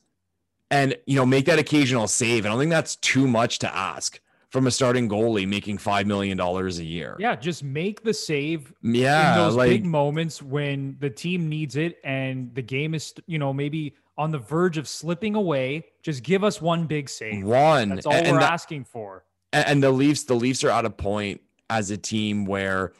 [0.70, 2.46] And, you know, make that occasional save.
[2.46, 6.38] I don't think that's too much to ask from a starting goalie making $5 million
[6.38, 7.16] a year.
[7.18, 9.32] Yeah, just make the save Yeah.
[9.32, 13.38] in those like, big moments when the team needs it and the game is, you
[13.38, 15.84] know, maybe on the verge of slipping away.
[16.02, 17.44] Just give us one big save.
[17.44, 17.88] one.
[17.90, 19.24] That's all and, we're that- asking for.
[19.52, 22.92] and and the Leafs, the Leafs are at a point as a team where,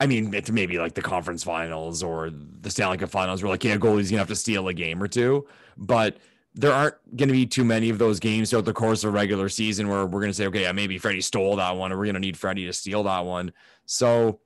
[0.00, 3.64] I mean, it's maybe like the conference finals or the Stanley Cup finals where like,
[3.64, 6.18] yeah, goalie's gonna have to steal a game or two, but
[6.54, 9.48] there aren't going to be too many of those games throughout the course of regular
[9.48, 12.04] season where we're going to say, okay, yeah, maybe Freddie stole that one, or we're
[12.04, 13.52] going to need Freddie to steal that one.
[13.86, 14.40] So,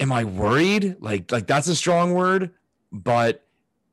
[0.00, 0.96] am I worried?
[0.98, 2.50] Like, like that's a strong word,
[2.90, 3.46] but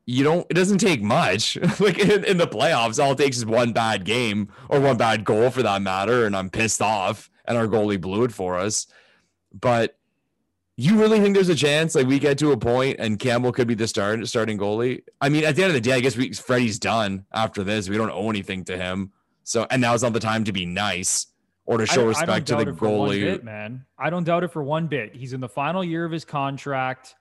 [0.07, 0.47] you don't.
[0.49, 1.55] It doesn't take much.
[1.79, 5.23] like in, in the playoffs, all it takes is one bad game or one bad
[5.23, 8.87] goal for that matter, and I'm pissed off, and our goalie blew it for us.
[9.53, 9.96] But
[10.79, 13.67] you really think there's a chance like we get to a point and Campbell could
[13.67, 15.01] be the start starting goalie?
[15.19, 17.89] I mean, at the end of the day, I guess we Freddie's done after this.
[17.89, 19.11] We don't owe anything to him.
[19.43, 21.27] So and now's not the time to be nice
[21.65, 23.21] or to I- show I respect to the it for one goalie.
[23.21, 23.85] bit, man.
[23.97, 25.15] I don't doubt it for one bit.
[25.15, 27.15] He's in the final year of his contract.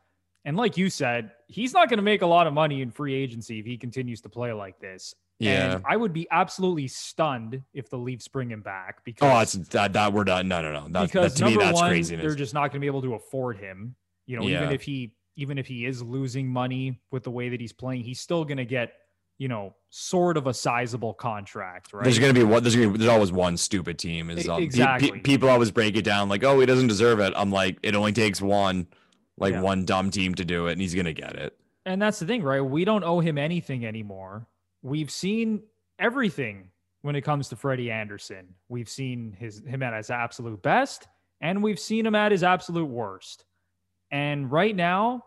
[0.44, 3.14] And like you said, he's not going to make a lot of money in free
[3.14, 5.14] agency if he continues to play like this.
[5.38, 5.74] Yeah.
[5.76, 9.52] And I would be absolutely stunned if the Leafs bring him back because, Oh, that's
[9.70, 10.48] that that we're done.
[10.48, 10.88] No, no, no.
[10.88, 12.22] That's because that, to me number that's one, craziness.
[12.22, 13.94] they're just not going to be able to afford him.
[14.26, 17.60] You know, even if he even if he is losing money with the way that
[17.60, 18.92] he's playing, he's still going to get
[19.38, 22.04] you know sort of a sizable contract, right?
[22.04, 22.62] There's gonna be one.
[22.62, 24.30] There's gonna be, there's always one stupid team.
[24.30, 25.20] Is um, pe- pe- exactly.
[25.20, 27.34] people always break it down like, oh, he doesn't deserve it.
[27.36, 28.86] I'm like, it only takes one,
[29.36, 29.60] like Yeah.
[29.60, 31.54] one dumb team to do it, and he's gonna get it.
[31.84, 32.62] And that's the thing, right?
[32.62, 34.46] We don't owe him anything anymore.
[34.82, 35.62] We've seen
[35.98, 36.68] everything
[37.02, 38.54] when it comes to Freddie Andersen.
[38.68, 41.06] We've seen his him at his absolute best,
[41.40, 43.44] and we've seen him at his absolute worst.
[44.10, 45.24] And right now,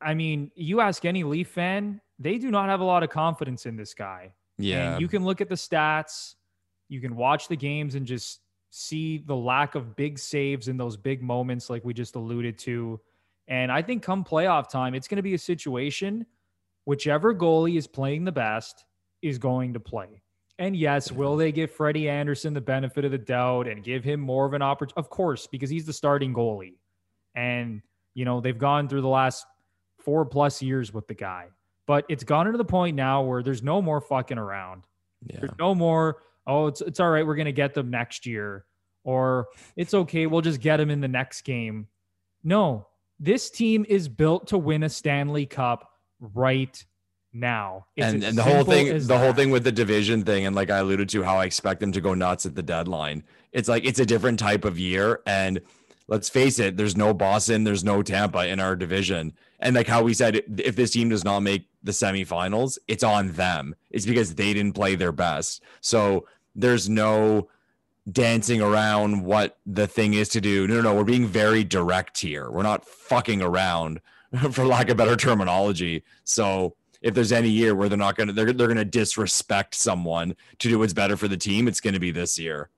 [0.00, 3.66] I mean, you ask any Leaf fan, they do not have a lot of confidence
[3.66, 4.32] in this guy.
[4.58, 4.92] Yeah.
[4.92, 6.34] And you can look at the stats,
[6.88, 10.96] you can watch the games and just see the lack of big saves in those
[10.96, 13.00] big moments, like we just alluded to.
[13.48, 16.26] And I think come playoff time, it's going to be a situation
[16.84, 18.84] whichever goalie is playing the best
[19.22, 20.22] is going to play.
[20.58, 24.20] And yes, will they give Freddie Andersen the benefit of the doubt and give him
[24.20, 24.98] more of an opportunity?
[24.98, 26.76] Of course, because he's the starting goalie.
[27.34, 27.82] And,
[28.14, 29.46] you know, they've gone through the last
[29.98, 31.48] four plus years with the guy.
[31.86, 34.84] But it's gone to the point now where there's no more fucking around.
[35.26, 35.40] Yeah.
[35.40, 37.26] There's no more, oh, it's, it's all right.
[37.26, 38.64] We're going to get them next year.
[39.02, 40.26] Or it's okay.
[40.26, 41.88] We'll just get them in the next game.
[42.44, 42.86] No,
[43.18, 45.90] this team is built to win a Stanley Cup
[46.32, 46.84] right
[47.34, 47.86] now.
[47.96, 50.70] It's and and the whole thing the whole thing with the division thing and like
[50.70, 53.24] i alluded to how i expect them to go nuts at the deadline.
[53.52, 55.60] It's like it's a different type of year and
[56.06, 59.32] let's face it there's no boston there's no tampa in our division.
[59.58, 63.32] And like how we said if this team does not make the semifinals it's on
[63.32, 63.74] them.
[63.90, 65.62] It's because they didn't play their best.
[65.80, 67.48] So there's no
[68.10, 70.68] dancing around what the thing is to do.
[70.68, 72.50] No no no we're being very direct here.
[72.50, 74.00] We're not fucking around
[74.50, 78.32] for lack of better terminology so if there's any year where they're not going to
[78.32, 81.94] they're, they're going to disrespect someone to do what's better for the team it's going
[81.94, 82.70] to be this year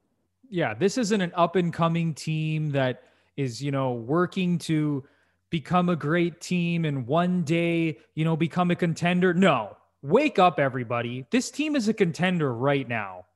[0.50, 3.02] yeah, this isn't an up and coming team that
[3.36, 5.04] is, you know, working to
[5.50, 9.34] become a great team and one day, you know, become a contender.
[9.34, 11.26] No, wake up, everybody.
[11.30, 13.26] This team is a contender right now.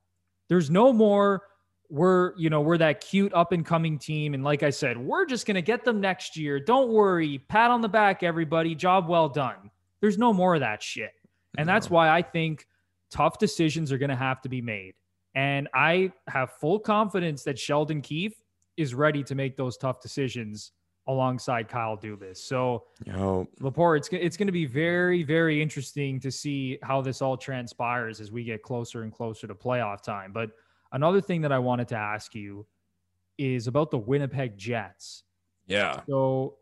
[0.48, 1.42] There's no more.
[1.90, 4.34] We're, you know, we're that cute up and coming team.
[4.34, 6.60] And like I said, we're just going to get them next year.
[6.60, 7.38] Don't worry.
[7.48, 8.74] Pat on the back, everybody.
[8.74, 9.70] Job well done.
[10.00, 11.12] There's no more of that shit.
[11.58, 12.66] And that's why I think
[13.10, 14.94] tough decisions are going to have to be made.
[15.34, 18.40] And I have full confidence that Sheldon Keefe
[18.76, 20.72] is ready to make those tough decisions
[21.06, 22.38] alongside Kyle Dubas.
[22.38, 27.20] So Yo, Lepore, it's it's going to be very very interesting to see how this
[27.20, 30.32] all transpires as we get closer and closer to playoff time.
[30.32, 30.50] But
[30.92, 32.66] another thing that I wanted to ask you
[33.38, 35.24] is about the Winnipeg Jets.
[35.66, 36.56] yeah So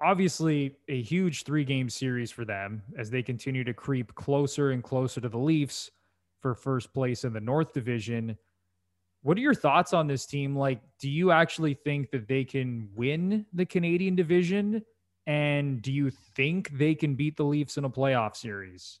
[0.00, 4.82] obviously a huge three game series for them as they continue to creep closer and
[4.82, 5.90] closer to the Leafs
[6.40, 8.36] for first place in the North Division.
[9.22, 10.56] What are your thoughts on this team?
[10.56, 14.82] Like, do you actually think that they can win the Canadian division?
[15.26, 19.00] And do you think they can beat the Leafs in a playoff series?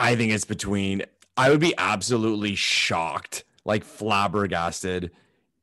[0.00, 1.02] i think it's between
[1.40, 5.10] i would be absolutely shocked like flabbergasted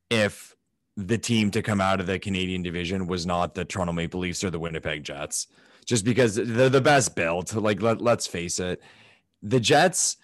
[0.10, 0.56] if
[0.96, 4.44] the team to come out of the canadian division was not the toronto maple leafs
[4.44, 5.48] or the winnipeg jets.
[5.86, 8.82] Just because they're the best built like let, let's face it.
[9.42, 10.18] The jets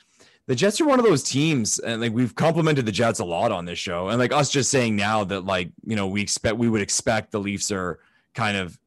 [0.46, 3.52] the Jets are one of those teams, and like we've complimented the Jets a lot
[3.52, 6.58] on this show, and like us just saying now that like you know we expect
[6.58, 8.00] we would expect the Leafs are
[8.34, 8.78] kind of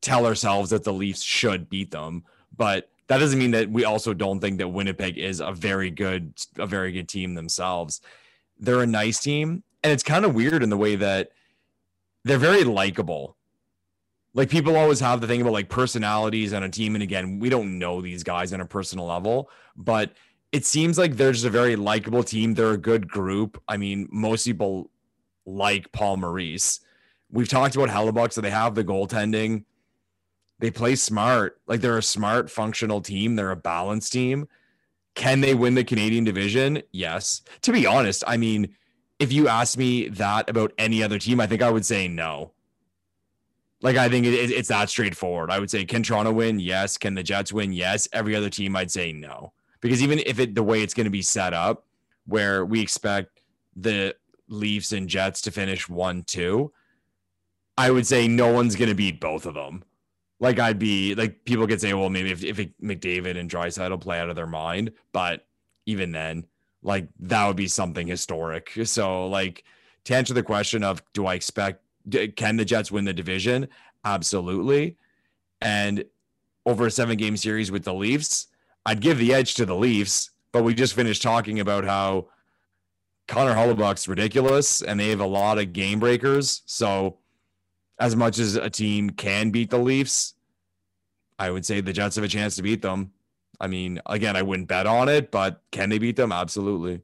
[0.00, 2.24] tell ourselves that the Leafs should beat them,
[2.56, 6.34] but that doesn't mean that we also don't think that Winnipeg is a very good
[6.58, 8.00] a very good team themselves.
[8.58, 11.32] They're a nice team, and it's kind of weird in the way that
[12.24, 13.36] they're very likable.
[14.34, 17.48] Like people always have the thing about like personalities on a team, and again, we
[17.48, 20.12] don't know these guys on a personal level, but
[20.52, 22.54] it seems like they're just a very likable team.
[22.54, 23.62] They're a good group.
[23.66, 24.90] I mean, most people
[25.46, 26.80] like Paul Maurice.
[27.30, 29.64] We've talked about Hellebuyck, so they have the goaltending.
[30.58, 31.60] They play smart.
[31.66, 33.36] Like they're a smart, functional team.
[33.36, 34.48] They're a balanced team.
[35.14, 36.82] Can they win the Canadian division?
[36.92, 37.42] Yes.
[37.62, 38.74] To be honest, I mean,
[39.18, 42.52] if you asked me that about any other team, I think I would say no.
[43.80, 45.50] Like I think it, it- it's that straightforward.
[45.50, 46.58] I would say, can Toronto win?
[46.60, 46.96] Yes.
[46.98, 47.72] Can the Jets win?
[47.72, 48.08] Yes.
[48.12, 51.10] Every other team, I'd say no because even if it the way it's going to
[51.10, 51.84] be set up
[52.26, 53.42] where we expect
[53.76, 54.14] the
[54.48, 56.70] Leafs and Jets to finish 1-2
[57.76, 59.84] I would say no one's going to beat both of them
[60.40, 64.18] like I'd be like people could say well maybe if, if McDavid and Draisaitl play
[64.20, 65.46] out of their mind but
[65.86, 66.46] even then
[66.82, 68.72] like that would be something historic.
[68.84, 69.64] So like
[70.04, 71.82] to answer the question of do I expect
[72.36, 73.68] can the Jets win the division?
[74.04, 74.96] Absolutely.
[75.60, 76.04] And
[76.64, 78.48] over a seven game series with the Leafs
[78.88, 82.28] I'd give the edge to the Leafs, but we just finished talking about how
[83.26, 86.62] Connor Hellebuyck's ridiculous and they have a lot of game breakers.
[86.64, 87.18] So,
[87.98, 90.34] as much as a team can beat the Leafs,
[91.38, 93.12] I would say the Jets have a chance to beat them.
[93.60, 96.30] I mean, again, I wouldn't bet on it, but can they beat them?
[96.30, 97.02] Absolutely.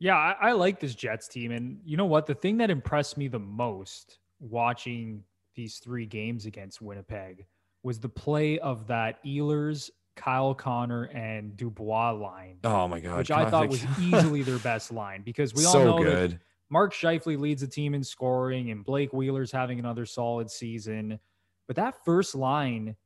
[0.00, 1.52] Yeah, I, I like this Jets team.
[1.52, 2.26] And you know what?
[2.26, 5.22] The thing that impressed me the most watching
[5.54, 7.46] these three games against Winnipeg
[7.82, 13.30] was the play of that Ehlers, Kyle Connor, and Dubois line, Oh my god, which
[13.30, 16.40] I thought was easily their best line because we all so know that good.
[16.70, 21.18] Mark Scheifele leads the team in scoring, and Blake Wheeler's having another solid season.
[21.66, 22.96] But that first line,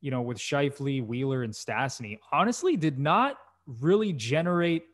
[0.00, 3.36] you know, with Scheifele, Wheeler, and Stastny, honestly, did not
[3.66, 4.84] really generate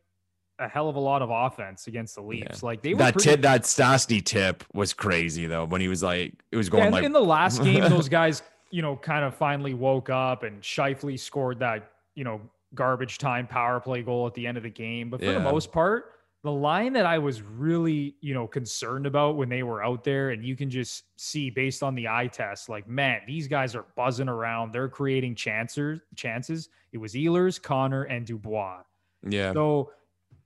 [0.58, 2.62] a hell of a lot of offense against the Leafs.
[2.62, 5.66] Like they were That pretty, tip, that Stastny tip was crazy though.
[5.66, 8.42] When he was like, it was going Yeah, like, in the last game, those guys,
[8.70, 12.40] you know, kind of finally woke up, and Scheifele scored that, you know,
[12.74, 15.10] garbage time power play goal at the end of the game.
[15.10, 16.12] But for the most part,
[16.46, 20.30] the line that I was really, you know, concerned about when they were out there,
[20.30, 23.84] and you can just see based on the eye test, like, man, these guys are
[23.96, 24.72] buzzing around.
[24.72, 26.00] They're creating chances.
[26.14, 26.68] Chances.
[26.92, 28.82] It was Ehlers, Connor, and Dubois.
[29.28, 29.92] yeah, So,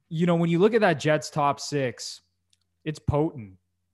[0.09, 2.23] you know, when you look at that Jets top six,
[2.85, 3.53] it's potent.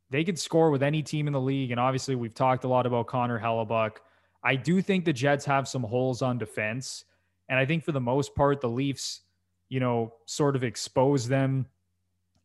[0.09, 1.72] They could score with any team in the league.
[1.72, 3.96] And obviously, we've talked a lot about Connor Hellebuyck.
[4.42, 7.04] I do think the Jets have some holes on defense.
[7.48, 9.22] And I think for the most part, the Leafs,
[9.68, 11.66] you know, sort of expose them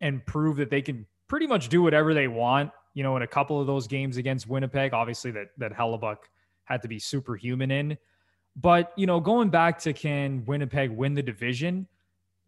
[0.01, 2.71] and prove that they can pretty much do whatever they want.
[2.93, 6.17] You know, in a couple of those games against Winnipeg, obviously that that Hellebuyck
[6.65, 7.97] had to be superhuman in.
[8.55, 11.87] But you know, going back to can Winnipeg win the division?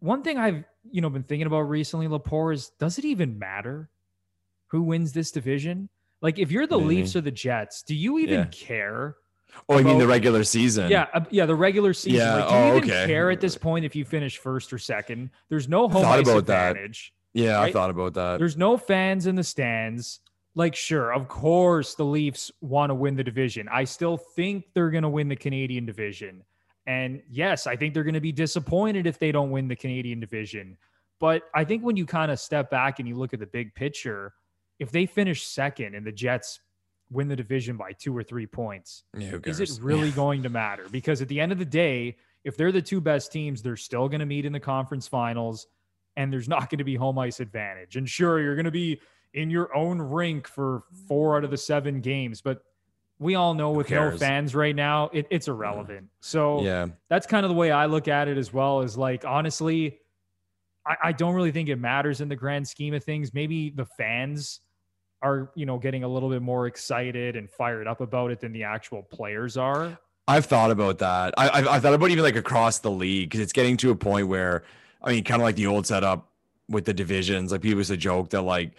[0.00, 3.88] One thing I've you know been thinking about recently, Lepore, is does it even matter
[4.66, 5.88] who wins this division?
[6.20, 6.96] Like, if you're the Really?
[6.96, 8.46] Leafs or the Jets, do you even Yeah.
[8.46, 9.16] care?
[9.68, 10.90] oh, you mean the regular season?
[10.90, 12.18] Yeah, uh, yeah, the regular season.
[12.18, 13.06] Yeah, Like, do you oh, even okay.
[13.06, 15.30] care at this point if you finish first or second?
[15.48, 16.76] There's no home thought ice about that.
[17.34, 18.38] Yeah, I thought about that.
[18.38, 20.20] There's no fans in the stands.
[20.54, 23.68] Like, sure, of course, the Leafs want to win the division.
[23.70, 26.44] I still think they're going to win the Canadian division.
[26.86, 30.20] And yes, I think they're going to be disappointed if they don't win the Canadian
[30.20, 30.76] division.
[31.18, 33.74] But I think when you kind of step back and you look at the big
[33.74, 34.34] picture,
[34.78, 36.60] if they finish second and the Jets
[37.10, 40.86] win the division by two or three points, Yeah, is it really going to matter?
[40.90, 44.08] Because at the end of the day, if they're the two best teams, they're still
[44.08, 45.66] going to meet in the conference finals
[46.16, 47.96] and there's not going to be home ice advantage.
[47.96, 49.00] And sure, you're going to be
[49.32, 52.62] in your own rink for four out of the seven games, but
[53.18, 56.08] we all know with no fans right now, it, it's irrelevant.
[56.20, 58.80] So yeah, that's kind of the way I look at it as well.
[58.80, 60.00] Is like, honestly,
[60.86, 63.32] I, I don't really think it matters in the grand scheme of things.
[63.32, 64.60] Maybe the fans
[65.22, 68.52] are, you know, getting a little bit more excited and fired up about it than
[68.52, 69.96] the actual players are.
[70.26, 71.34] I've thought about that.
[71.36, 74.28] I, I've thought about even like across the league because it's getting to a point
[74.28, 74.64] where,
[75.04, 76.30] I mean, kind of like the old setup
[76.68, 77.52] with the divisions.
[77.52, 78.72] Like people used to joke that like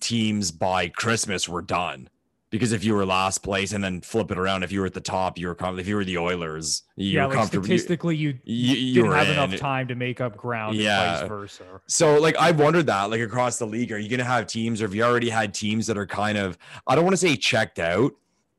[0.00, 2.08] teams by Christmas were done
[2.50, 4.94] because if you were last place and then flip it around, if you were at
[4.94, 7.64] the top, you were com- if you were the Oilers, you yeah, were like comfortable.
[7.66, 9.32] statistically, you, you, you didn't have in.
[9.34, 11.20] enough time to make up ground Yeah.
[11.20, 11.64] and vice versa.
[11.86, 14.86] So like I've wondered that like across the league, are you gonna have teams or
[14.86, 17.78] have you already had teams that are kind of I don't want to say checked
[17.78, 18.12] out,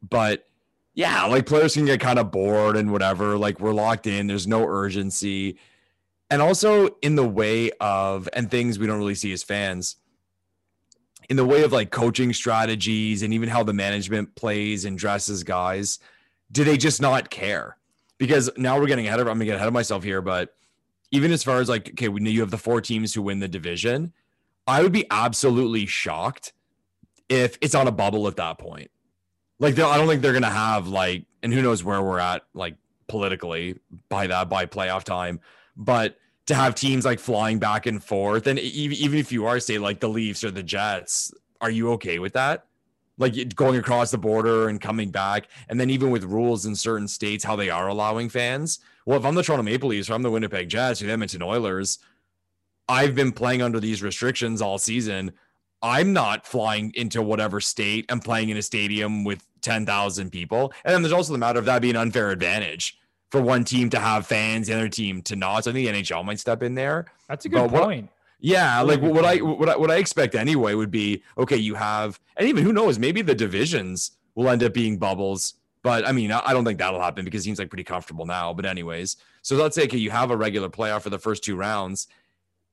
[0.08, 0.46] but
[0.94, 3.38] yeah, like players can get kind of bored and whatever.
[3.38, 5.58] Like we're locked in, there's no urgency.
[6.30, 9.96] And also in the way of and things we don't really see as fans,
[11.30, 15.44] in the way of like coaching strategies and even how the management plays and dresses
[15.44, 16.00] guys,
[16.52, 17.78] do they just not care?
[18.18, 20.56] Because now we're getting ahead of I'm gonna get ahead of myself here, but
[21.12, 23.40] even as far as like, okay, we know you have the four teams who win
[23.40, 24.14] the division.
[24.68, 26.54] I would be absolutely shocked
[27.28, 28.92] if it's on a bubble at that point.
[29.60, 32.76] Like, I don't think they're gonna have like, and who knows where we're at, like
[33.08, 35.40] politically by that by playoff time.
[35.80, 36.18] But
[36.48, 40.02] to have teams like flying back and forth, and even if you are say like
[40.02, 42.66] the Leafs or the Jets, are you okay with that?
[43.18, 47.08] Like going across the border and coming back, and then even with rules in certain
[47.08, 48.80] states, how they are allowing fans.
[49.06, 51.42] Well, if I'm the Toronto Maple Leafs or I'm the Winnipeg Jets or the Edmonton
[51.42, 52.00] Oilers,
[52.90, 55.32] I've been playing under these restrictions all season.
[55.82, 60.74] I'm not flying into whatever state and playing in a stadium with 10,000 people.
[60.84, 62.98] And then there's also the matter of that being an unfair advantage
[63.32, 65.64] for one team to have fans, the other team to not.
[65.64, 67.06] So I think the NHL might step in there.
[67.28, 68.10] That's a good But what- point.
[68.42, 71.58] Yeah, Really like what I what I what I expect anyway would be okay.
[71.58, 75.56] You have, and even who knows, maybe the divisions will end up being bubbles.
[75.84, 78.54] But I mean, I don't think that'll happen because it seems like pretty comfortable now.
[78.54, 81.58] But anyways, so let's say okay, you have a regular playoff for the first two
[81.58, 82.08] rounds.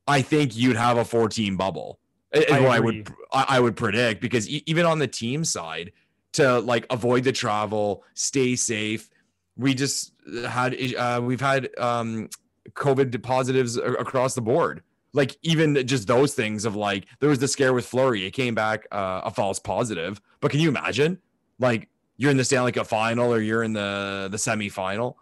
[0.06, 1.98] I think you'd have a four-team bubble.
[2.32, 5.08] Eh, is I what I would I, I would predict because e- even on the
[5.08, 5.90] team side,
[6.34, 9.10] to like avoid the travel, stay safe.
[9.56, 10.12] We just
[10.48, 12.28] had uh, we've had um,
[12.72, 14.82] COVID positives across the board.
[15.12, 18.54] Like even just those things of like there was the scare with Fleury, it came
[18.54, 20.20] back uh, a false positive.
[20.40, 21.18] But can you imagine,
[21.58, 21.88] like
[22.18, 25.14] you're in the Stanley Cup final or you're in the the semifinal,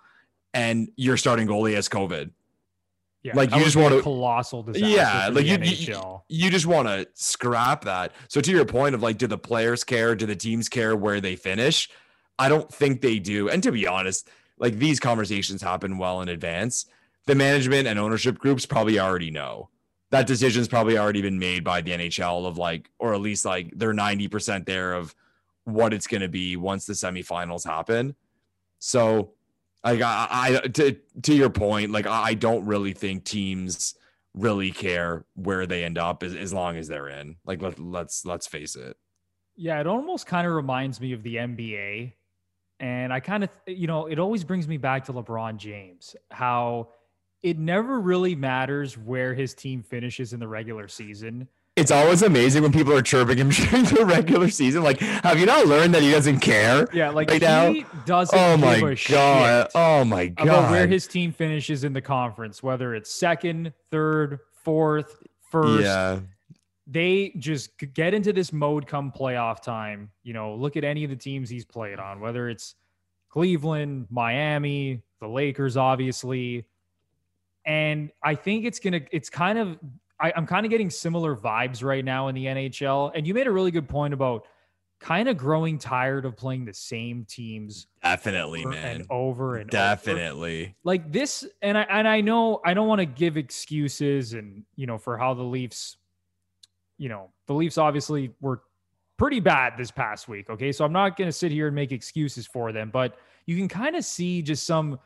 [0.52, 2.30] and your starting goalie has COVID.
[3.22, 4.86] Yeah, Like, you just a wanna- colossal disaster.
[4.86, 8.12] Yeah, like you, you, you just want to scrap that.
[8.28, 10.14] So to your point of like, do the players care?
[10.14, 11.88] Do the teams care where they finish?
[12.38, 13.48] I don't think they do.
[13.48, 14.28] And to be honest,
[14.58, 16.86] like these conversations happen well in advance.
[17.26, 19.70] The management and ownership groups probably already know
[20.14, 23.72] that decision's probably already been made by the NHL of like, or at least like
[23.74, 25.12] they're 90% there of
[25.64, 28.14] what it's going to be once the semifinals happen.
[28.78, 29.32] So,
[29.82, 33.96] like, I, I, to, to your point, like, I don't really think teams
[34.34, 37.36] really care where they end up as, as long as they're in.
[37.44, 38.96] Like, let, let's, let's face it.
[39.56, 42.12] Yeah, it almost kind of reminds me of the NBA.
[42.80, 46.88] And I kind of, you know, it always brings me back to LeBron James, how
[47.42, 51.48] it never really matters where his team finishes in the regular season.
[51.76, 54.84] It's always amazing when people are chirping him during the regular season.
[54.84, 56.88] Like, have you not learned that he doesn't care?
[56.92, 57.74] Yeah, like right he now?
[58.06, 58.38] doesn't.
[58.38, 59.68] Oh my god!
[59.74, 60.46] Oh my god!
[60.46, 65.82] About where his team finishes in the conference, whether it's second, third, fourth, first.
[65.84, 66.20] Yeah.
[66.86, 70.10] They just get into this mode come playoff time.
[70.22, 72.74] You know, look at any of the teams he's played on, whether it's
[73.30, 76.66] Cleveland, Miami, the Lakers, obviously.
[77.64, 79.78] And I think it's gonna, it's kind of,
[80.20, 83.12] I, I'm kind of getting similar vibes right now in the NHL.
[83.14, 84.46] And you made a really good point about
[85.00, 88.96] kind of growing tired of playing the same teams Definitely, over man.
[88.96, 89.70] and over and over.
[89.70, 90.76] Definitely.
[90.82, 94.86] Like this, and I and I know I don't want to give excuses and you
[94.86, 95.96] know for how the Leafs,
[97.04, 98.62] you know, the Leafs obviously were
[99.18, 100.48] pretty bad this past week.
[100.48, 100.72] Okay.
[100.72, 103.94] So I'm not gonna sit here and make excuses for them, but you can kind
[103.94, 104.98] of see just some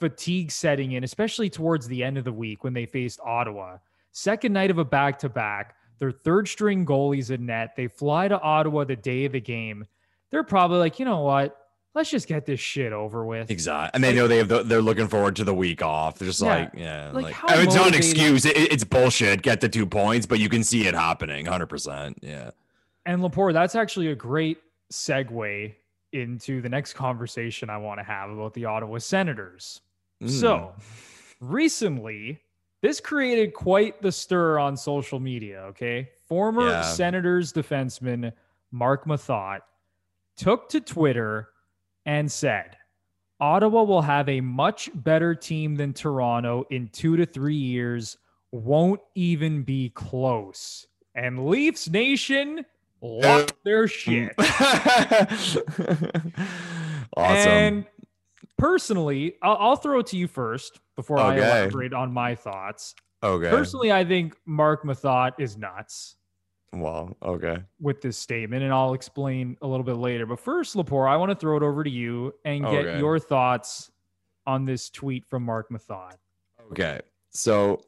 [0.00, 3.76] fatigue setting in, especially towards the end of the week when they faced Ottawa.
[4.10, 7.76] Second night of a back to back, their third string goalies in net.
[7.76, 9.86] They fly to Ottawa the day of the game.
[10.30, 11.63] They're probably like, you know what?
[11.94, 13.50] Let's just get this shit over with.
[13.50, 13.90] Exactly.
[13.94, 16.18] And they know they have the, they're looking forward to the week off.
[16.18, 16.48] They're just Yeah.
[16.48, 18.44] like, yeah, Like, like, I mean, it's not an excuse.
[18.44, 19.42] It, it's bullshit.
[19.42, 22.16] Get the two points, but you can see it happening 100%.
[22.20, 22.50] Yeah.
[23.06, 24.58] And Lepore, that's actually a great
[24.92, 25.72] segue
[26.12, 29.80] into the next conversation I want to have about the Ottawa Senators.
[30.22, 30.30] Mm.
[30.30, 30.72] So,
[31.40, 32.40] recently,
[32.82, 35.60] this created quite the stir on social media.
[35.68, 36.10] Okay.
[36.26, 36.82] Former Yeah.
[36.82, 38.32] Senators defenseman
[38.72, 39.60] Marc Methot
[40.36, 41.48] took to Twitter
[42.06, 42.76] and said,
[43.40, 48.16] Ottawa will have a much better team than Toronto in two to three years,
[48.52, 50.86] won't even be close.
[51.14, 52.64] And Leafs Nation
[53.00, 54.34] lost their shit.
[54.38, 55.68] awesome.
[57.16, 57.86] And
[58.56, 62.94] personally, I'll, I'll throw it to you first before I elaborate on my thoughts.
[63.22, 63.50] okay.
[63.50, 66.16] Personally, I think Marc Methot is nuts
[66.80, 67.16] Wow.
[67.22, 67.58] Okay.
[67.80, 70.26] with this statement, and I'll explain a little bit later.
[70.26, 72.98] But first, Lepore, I want to throw it over to you and get Okay.
[72.98, 73.90] your thoughts
[74.46, 76.14] on this tweet from Marc Methot.
[76.72, 77.00] Okay.
[77.30, 77.80] So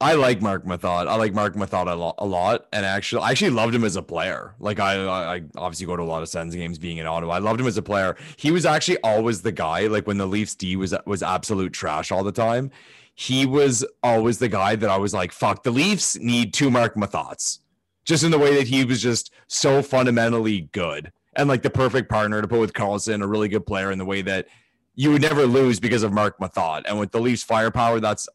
[0.00, 1.06] I like Marc Methot.
[1.06, 2.66] I like Marc Methot a lot, a lot.
[2.72, 4.54] And actually, I actually loved him as a player.
[4.58, 7.34] Like I, I I obviously go to a lot of Sens games being in Ottawa.
[7.34, 8.16] I loved him as a player.
[8.36, 12.10] He was actually always the guy, like when the Leafs D was, was absolute trash
[12.12, 12.70] all the time.
[13.14, 16.96] He was always the guy that I was like, fuck, the Leafs need two Marc
[16.96, 17.60] Methots.
[18.04, 22.08] Just in the way that he was just so fundamentally good and like the perfect
[22.08, 24.46] partner to put with Karlsson, a really good player in the way that
[24.94, 26.84] you would never lose because of Marc Methot.
[26.86, 28.28] And with the Leafs firepower, that's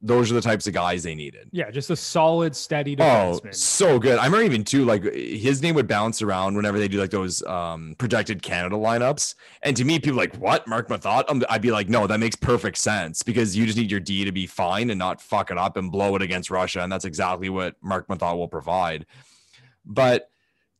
[0.00, 1.48] those are the types of guys they needed.
[1.52, 4.18] Yeah, just a solid, steady Oh, so good.
[4.18, 7.42] I remember even too, like his name would bounce around whenever they do like those
[7.44, 9.34] um projected Canada lineups.
[9.62, 10.66] And to me, people like, what?
[10.66, 11.44] Marc Methot?
[11.50, 14.32] I'd be like, no, that makes perfect sense because you just need your D to
[14.32, 16.80] be fine and not fuck it up and blow it against Russia.
[16.80, 19.04] And that's exactly what Marc Methot will provide.
[19.84, 20.30] But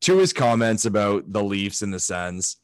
[0.02, 2.56] to his comments about the Leafs in the Sens,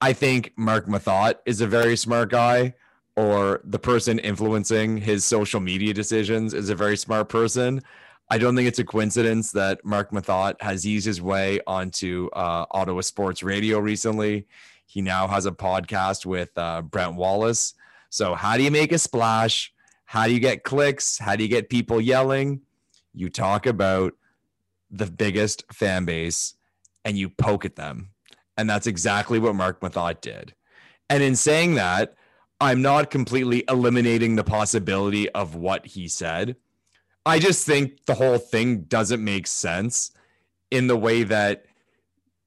[0.00, 2.74] I think Marc Methot is a very smart guy,
[3.18, 7.82] or the person influencing his social media decisions is a very smart person.
[8.30, 12.66] I don't think it's a coincidence that Marc Methot has eased his way onto uh,
[12.70, 14.46] Ottawa Sports Radio recently.
[14.86, 17.74] He now has a podcast with uh, Brent Wallace.
[18.08, 19.72] So, how do you make a splash?
[20.04, 21.18] How do you get clicks?
[21.18, 22.60] How do you get people yelling?
[23.14, 24.12] You talk about
[24.92, 26.54] the biggest fan base
[27.04, 28.10] and you poke at them.
[28.56, 30.54] And that's exactly what Marc Methot did.
[31.10, 32.14] And in saying that,
[32.60, 36.56] I'm not completely eliminating the possibility of what he said.
[37.24, 40.10] I just think the whole thing doesn't make sense
[40.70, 41.66] in the way that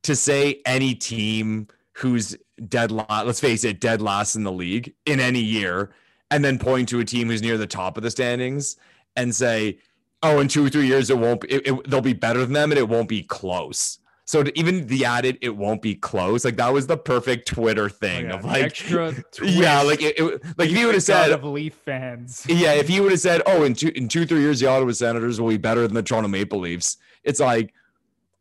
[0.03, 2.35] to say any team who's
[2.67, 5.91] dead last, let's face it, dead last in the league in any year,
[6.29, 8.77] and then point to a team who's near the top of the standings
[9.15, 9.77] and say,
[10.23, 12.71] oh, in two or three years, it won't, it, it, they'll be better than them
[12.71, 13.99] and it won't be close.
[14.31, 16.45] So to even the added, it won't be close.
[16.45, 19.13] Like that was the perfect Twitter Oh, thing yeah, of like, extra
[19.43, 22.45] yeah, like it, it like if you would have said, of Leaf fans.
[22.49, 24.93] yeah, if you would have said, "Oh, in two in two three years, the Ottawa
[24.93, 27.73] Senators will be better than the Toronto Maple Leafs," it's like,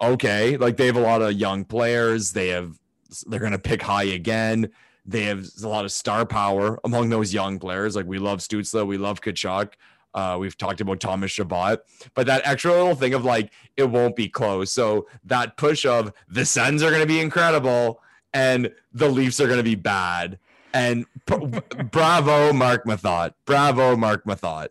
[0.01, 2.31] okay, like they have a lot of young players.
[2.31, 2.79] They have
[3.27, 4.71] they're going to pick high again.
[5.07, 7.97] They have a lot of star power among those young players.
[7.97, 9.73] Like we love Stützle, we love Tkachuk.
[10.13, 11.79] Uh, we've talked about Thomas Chabot,
[12.15, 14.73] but that extra little thing of like it won't be close.
[14.73, 18.01] So that push of the Sens are going to be incredible
[18.33, 20.39] and the Leafs are going to be bad.
[20.73, 23.35] And bravo, Marc Methot.
[23.45, 24.69] Bravo, Marc Methot.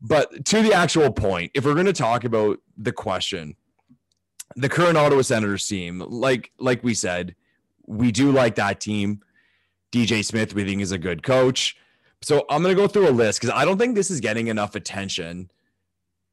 [0.00, 3.56] But to the actual point, if we're going to talk about the question,
[4.56, 7.34] the current Ottawa Senators team, like like we said,
[7.86, 9.22] we do like that team.
[9.90, 11.76] DJ Smith, we think is a good coach.
[12.22, 14.48] So I'm going to go through a list because I don't think this is getting
[14.48, 15.50] enough attention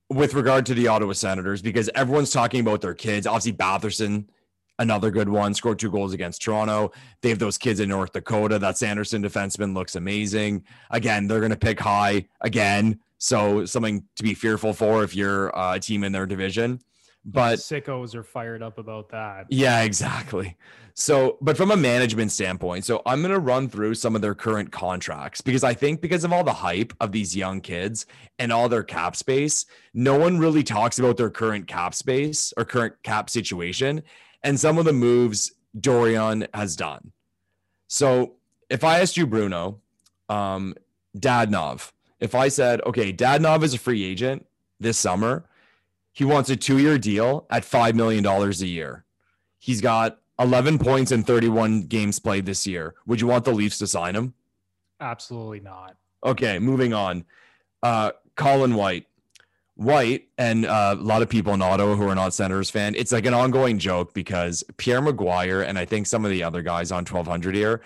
[0.10, 3.28] with regard to the Ottawa Senators because everyone's talking about their kids.
[3.28, 4.28] Obviously, Batherson,
[4.80, 6.92] another good one, scored two goals against Toronto.
[7.22, 8.60] They have those kids in North Dakota.
[8.60, 10.64] That Sanderson defenseman looks amazing.
[10.92, 13.00] Again, they're going to pick high again.
[13.18, 16.82] So something to be fearful for if you're uh, a team in their division.
[17.26, 19.48] But sickos are fired up about that.
[19.50, 20.56] Yeah, exactly.
[20.94, 24.36] So, but from a management standpoint, so I'm going to run through some of their
[24.36, 28.06] current contracts because I think because of all the hype of these young kids
[28.38, 32.64] and all their cap space, no one really talks about their current cap space or
[32.64, 34.04] current cap situation
[34.44, 37.12] and some of the moves Dorion has done.
[37.88, 38.34] So,
[38.70, 39.82] if I asked you, Bruno,
[40.30, 40.76] um,
[41.18, 44.46] Dadonov, if I said, okay, Dadonov is a free agent
[44.80, 45.46] this summer,
[46.16, 49.04] he wants a two year deal at $5 million a year.
[49.60, 52.96] He's got 11 points in 31 games played this year.
[53.06, 54.34] Would you want the Leafs to sign him?
[55.02, 55.98] Absolutely not.
[56.24, 57.26] Okay, moving on.
[57.84, 59.08] Uh, Colin White.
[59.76, 63.12] White and uh, a lot of people in Ottawa who are not Senators fan, it's
[63.12, 66.94] like an ongoing joke because Pierre McGuire and I think some of the other guys
[66.94, 67.82] on 1200 here,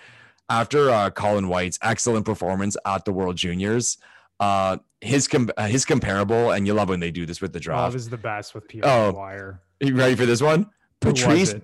[0.48, 3.98] after uh, Colin White's excellent performance at the World Juniors,
[4.40, 7.60] uh, his com- uh, his comparable, and you love when they do this with the
[7.60, 7.78] draft.
[7.78, 9.58] Love is the best with Pierre oh, McGuire.
[9.80, 10.70] You ready for this one?
[11.00, 11.54] Patrice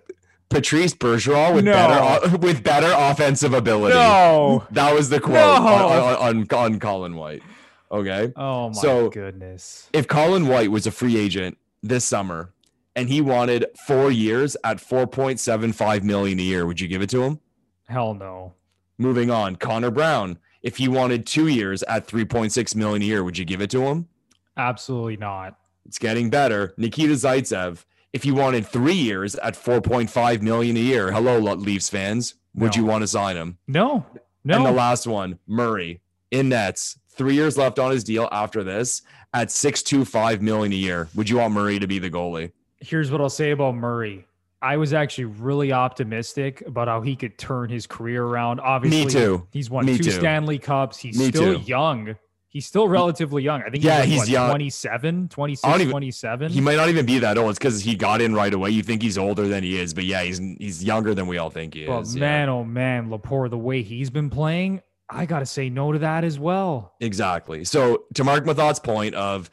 [0.49, 1.73] Patrice Bergeron with no.
[1.73, 3.95] better with better offensive ability.
[3.95, 5.67] No, that was the quote no.
[5.67, 7.43] on, on, on Colin White.
[7.91, 8.33] Okay.
[8.37, 9.89] Oh my so goodness.
[9.93, 12.53] If Colin White was a free agent this summer
[12.95, 17.23] and he wanted four years at 4.75 million a year, would you give it to
[17.23, 17.41] him?
[17.89, 18.55] Hell no.
[18.99, 20.39] Moving on, Connor Brown.
[20.67, 23.83] If he wanted two years at 3.6 million a year, would you give it to
[23.83, 24.09] him?
[24.57, 25.57] Absolutely not.
[25.85, 26.75] It's getting better.
[26.77, 27.85] Nikita Zaitsev.
[28.13, 32.81] If he wanted three years at 4.5 million a year, hello, Leafs fans, would no.
[32.81, 33.59] you want to sign him?
[33.69, 34.05] No.
[34.43, 34.57] No.
[34.57, 36.01] And the last one, Murray
[36.33, 39.03] in nets, three years left on his deal after this
[39.33, 41.09] at 6.25 million a year.
[41.15, 42.51] Would you want Murray to be the goalie?
[42.81, 44.27] Here's what I'll say about Murray.
[44.67, 48.59] I was actually really optimistic about how he could turn his career around.
[48.59, 49.47] Obviously, me too.
[49.53, 50.11] He's won me two too.
[50.11, 50.99] Stanley Cups.
[50.99, 51.61] He's Me still too.
[51.61, 52.17] young.
[52.49, 53.63] He's still relatively young.
[53.63, 54.49] I think yeah, he's, what, young.
[54.49, 56.51] 27, 26, even, 27.
[56.51, 57.51] He might not even be that old.
[57.51, 58.71] It's because he got in right away.
[58.71, 61.51] You think he's older than he is, but yeah, he's he's younger than we all
[61.51, 62.15] think he but is.
[62.15, 62.55] But man, yeah.
[62.55, 66.25] oh man, Lepore, the way he's been playing, I got to say no to that
[66.25, 66.95] as well.
[67.01, 67.65] Exactly.
[67.65, 69.49] So to Marc Methot's point of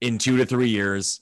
[0.00, 1.20] in two to three years,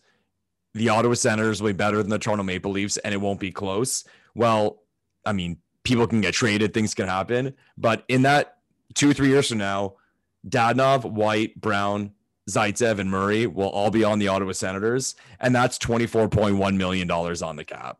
[0.75, 3.51] the Ottawa Senators will be better than the Toronto Maple Leafs and it won't be
[3.51, 4.05] close.
[4.35, 4.83] Well,
[5.25, 7.55] I mean, people can get traded, things can happen.
[7.77, 8.59] But in that
[8.95, 9.95] two, three years from now,
[10.49, 12.13] Dadonov, White, Brown,
[12.51, 15.15] Zaitsev, and Murray will all be on the Ottawa Senators.
[15.41, 17.99] And that's $24.1 million on the cap.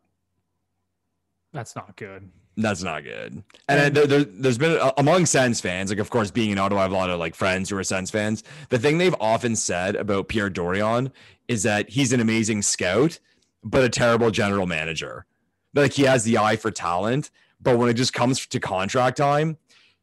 [1.53, 2.31] That's not good.
[2.55, 3.43] That's not good.
[3.67, 6.81] And there, there, has been uh, among Sens fans, like of course, being in Ottawa,
[6.81, 8.43] I have a lot of like friends who are Sens fans.
[8.69, 11.11] The thing they've often said about Pierre Dorion
[11.53, 13.19] is that he's an amazing scout,
[13.63, 15.25] but a terrible general manager.
[15.73, 17.31] Like he has the eye for talent,
[17.61, 19.57] but when it just comes to contract time,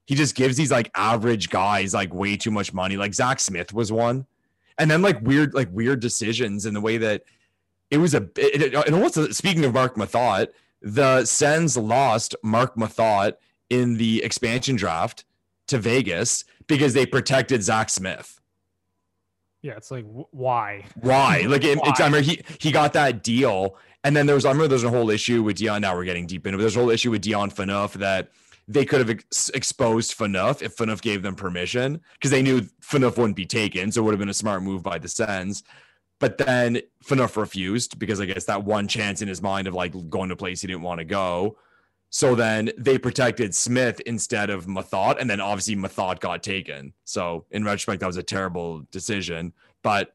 [0.06, 2.96] he just gives these like average guys like way too much money.
[2.96, 4.26] Like Zach Smith was one,
[4.78, 7.24] and then like weird, like weird decisions in the way that
[7.90, 8.22] it was a.
[8.36, 10.48] It, it almost speaking of Marc Methot
[10.82, 13.34] the Sens lost Marc Methot
[13.68, 15.24] in the expansion draft
[15.68, 18.39] to Vegas because they protected Zach Smith.
[19.62, 20.84] Yeah, it's like why?
[20.96, 21.44] Why?
[21.48, 21.92] Like it, why?
[21.98, 24.90] I remember he he got that deal, and then there was I remember there's a
[24.90, 25.82] whole issue with Dion.
[25.82, 26.58] Now we're getting deep into.
[26.58, 28.30] It, there's a whole issue with Dion Phaneuf that
[28.68, 33.16] they could have ex- exposed Phaneuf if Phaneuf gave them permission because they knew Phaneuf
[33.16, 35.62] wouldn't be taken, so it would have been a smart move by the Sens.
[36.20, 39.92] But then Phaneuf refused because I guess that one chance in his mind of like
[40.08, 41.56] going to a place he didn't want to go.
[42.10, 45.16] So then they protected Smith instead of Methot.
[45.20, 46.92] And then obviously Methot got taken.
[47.04, 49.52] So in retrospect, that was a terrible decision.
[49.82, 50.12] But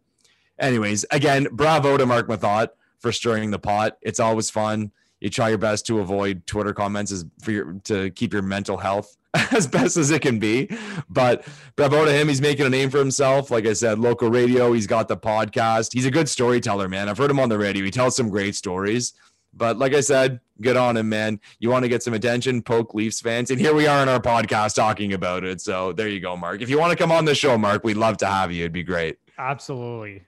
[0.59, 2.69] anyways, again, bravo to Marc Methot
[2.99, 3.97] for stirring the pot.
[4.01, 4.91] It's always fun.
[5.21, 8.77] You try your best to avoid Twitter comments as for your, to keep your mental
[8.77, 9.15] health
[9.51, 10.69] as best as it can be.
[11.09, 12.27] But bravo to him.
[12.27, 13.49] He's making a name for himself.
[13.51, 14.73] Like I said, local radio.
[14.73, 15.93] He's got the podcast.
[15.93, 17.07] He's a good storyteller, man.
[17.07, 17.85] I've heard him on the radio.
[17.85, 19.13] He tells some great stories.
[19.55, 21.39] But like I said, good on him, man.
[21.59, 23.51] You want to get some attention, poke Leafs fans.
[23.51, 25.61] And here we are in our podcast talking about it.
[25.61, 26.61] So there you go, Mark.
[26.61, 28.63] If you want to come on the show, Mark, we'd love to have you.
[28.63, 29.17] It'd be great.
[29.37, 30.23] Absolutely.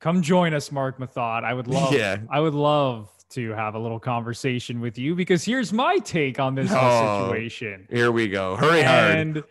[0.00, 1.44] Come join us, Marc Methot.
[1.44, 2.18] I would love yeah.
[2.30, 6.54] I would love to have a little conversation with you because here's my take on
[6.54, 7.86] this oh, situation.
[7.90, 8.56] Here we go.
[8.56, 9.16] Hurry hard.
[9.16, 9.44] And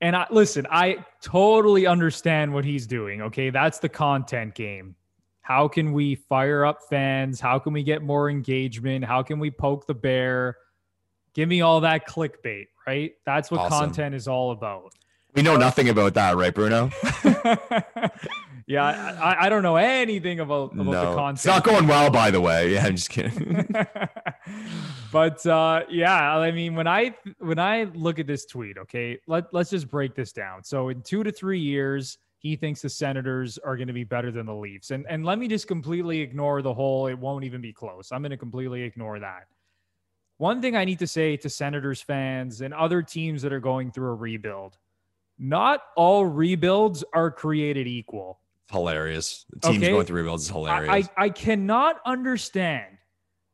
[0.00, 3.22] and I listen, I totally understand what he's doing.
[3.22, 3.50] Okay.
[3.50, 4.94] That's the content game.
[5.48, 7.40] How can we fire up fans?
[7.40, 9.02] How can we get more engagement?
[9.02, 10.58] How can we poke the bear?
[11.32, 13.12] Give me all that clickbait, right?
[13.24, 13.78] That's what awesome.
[13.78, 14.92] content is all about.
[15.32, 16.90] We know nothing about that, right, Bruno?
[18.66, 18.84] yeah,
[19.22, 20.92] I, I, don't know anything about, about no.
[20.92, 21.38] the content.
[21.38, 22.74] It's not going well, by the way.
[22.74, 23.74] Yeah, I'm just kidding.
[25.12, 29.46] but uh, yeah, I mean, when I when I look at this tweet, okay, let
[29.54, 30.62] let's just break this down.
[30.62, 34.30] So in two to three years, he thinks the Senators are going to be better
[34.30, 34.90] than the Leafs.
[34.90, 38.10] And and let me just completely ignore the whole it won't even be close.
[38.12, 39.46] I'm going to completely ignore that.
[40.38, 43.90] One thing I need to say to Senators fans and other teams that are going
[43.90, 44.78] through a rebuild,
[45.36, 48.38] not all rebuilds are created equal.
[48.70, 49.46] Hilarious.
[49.62, 49.90] Teams okay?
[49.90, 51.08] going through rebuilds is hilarious.
[51.16, 52.98] I, I, I cannot understand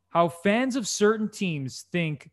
[0.09, 2.29] how fans of certain teams think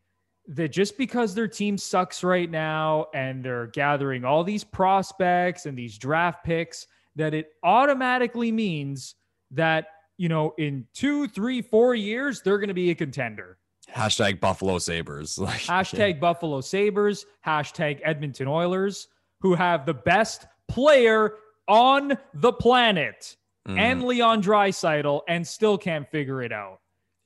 [0.47, 5.77] that just because their team sucks right now and they're gathering all these prospects and
[5.77, 9.15] these draft picks, that it automatically means
[9.51, 9.87] that,
[10.17, 13.57] you know, in two, three, four years, they're going to be a contender.
[13.89, 15.37] Hashtag Buffalo Sabres.
[15.39, 16.19] Like, hashtag yeah.
[16.19, 17.25] Buffalo Sabres.
[17.45, 19.07] Hashtag Edmonton Oilers,
[19.41, 21.35] who have the best player
[21.67, 23.37] on the planet
[23.67, 23.77] mm.
[23.77, 26.79] and Leon Draisaitl and still can't figure it out.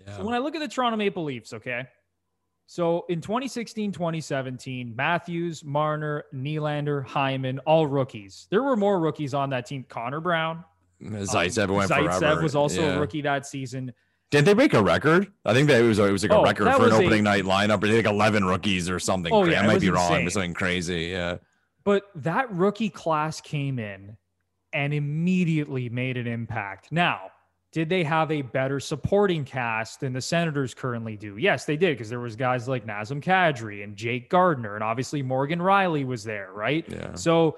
[0.06, 0.18] Yeah.
[0.18, 1.88] So when I look at the Toronto Maple Leafs, okay,
[2.68, 8.48] so in 2016, 2017, Matthews, Marner, Nylander, Hyman, all rookies.
[8.52, 9.86] There were more rookies on that team.
[9.88, 10.66] Connor Brown.
[11.02, 12.42] Zaitsev um, went Zaitsev forever.
[12.42, 12.96] was also yeah.
[12.96, 13.94] a rookie that season.
[14.32, 15.32] Didn't they break a record?
[15.46, 17.22] I think that it was it was like a oh, record for an opening a,
[17.22, 17.82] night lineup.
[17.82, 19.32] Think like eleven rookies or something.
[19.32, 19.94] Oh, yeah, I might be insane.
[19.94, 20.22] wrong.
[20.22, 21.06] It was something crazy.
[21.06, 21.38] Yeah.
[21.86, 24.18] But that rookie class came in
[24.74, 26.92] and immediately made an impact.
[26.92, 27.32] Now,
[27.72, 31.38] did they have a better supporting cast than the Senators currently do?
[31.38, 35.22] Yes, they did because there was guys like Nazem Kadri and Jake Gardiner, and obviously
[35.22, 36.86] Morgan Rielly was there, right?
[36.88, 37.14] Yeah.
[37.16, 37.58] So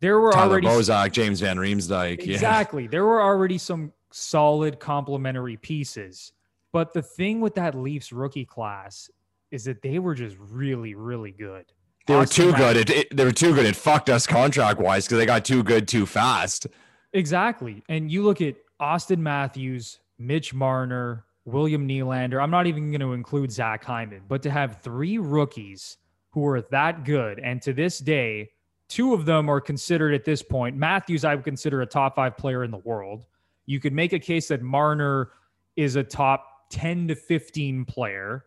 [0.00, 2.26] there were Tyler already Bozak, James Van Riemsdyk.
[2.26, 2.84] Exactly.
[2.84, 2.88] Yeah.
[2.90, 6.32] There were already some solid complementary pieces.
[6.72, 9.10] But the thing with that Leafs rookie class
[9.50, 11.66] is that they were just really, really good.
[12.06, 12.76] They Auston were too good.
[12.76, 13.66] It, it, they were too good.
[13.66, 16.66] It fucked us contract wise because they got too good too fast.
[17.12, 17.84] Exactly.
[17.88, 22.42] And you look at Auston Matthews, Mitch Marner, William Nylander.
[22.42, 25.98] I'm not even going to include Zach Hyman, but to have three rookies
[26.30, 28.50] who are that good, and to this day,
[28.88, 30.76] two of them are considered at this point.
[30.76, 33.26] Matthews, I would consider a top five player in the world.
[33.66, 35.30] You could make a case that Marner
[35.76, 38.44] is a top 10 to 15 player.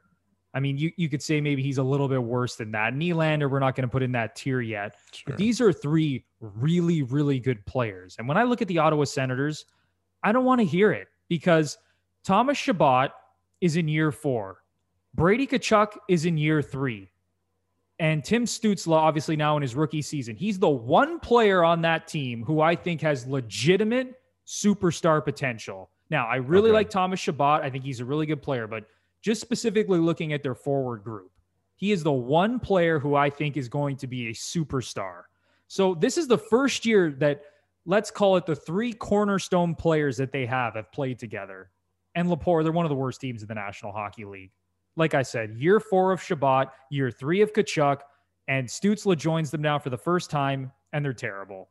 [0.53, 2.93] I mean, you, you could say maybe he's a little bit worse than that.
[2.93, 4.95] Nylander, we're not going to put in that tier yet.
[5.11, 5.23] Sure.
[5.27, 8.15] But these are three really, really good players.
[8.17, 9.65] And when I look at the Ottawa Senators,
[10.25, 11.77] I don't want to hear it because
[12.23, 13.11] Thomas Chabot
[13.61, 14.63] is in year four.
[15.13, 17.11] Brady Tkachuk is in year three.
[17.99, 22.07] And Tim Stützle, obviously now in his rookie season, he's the one player on that
[22.07, 24.15] team who I think has legitimate
[24.45, 25.91] superstar potential.
[26.09, 26.75] Now, I really okay.
[26.75, 27.61] like Thomas Chabot.
[27.63, 28.85] I think he's a really good player, but
[29.21, 31.31] just specifically looking at their forward group,
[31.77, 35.21] he is the one player who I think is going to be a superstar.
[35.67, 37.41] So this is the first year that
[37.85, 41.69] let's call it the three cornerstone players that they have have played together.
[42.15, 44.51] And Lepore, they're one of the worst teams in the National Hockey League.
[44.95, 47.99] Like I said, year four of Chabot, year three of Tkachuk,
[48.47, 51.69] and Stützle joins them now for the first time, and they're terrible.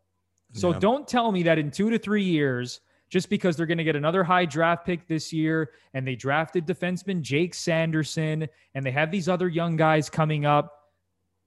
[0.52, 0.78] So yeah.
[0.78, 3.96] don't tell me that in two to three years, just because they're going to get
[3.96, 9.10] another high draft pick this year, and they drafted defenseman Jake Sanderson, and they have
[9.10, 10.83] these other young guys coming up,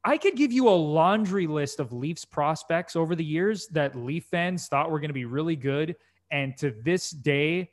[0.08, 4.24] I could give you a laundry list of Leafs prospects over the years that Leaf
[4.24, 5.98] fans thought were going to be really good.
[6.32, 7.72] And to this day,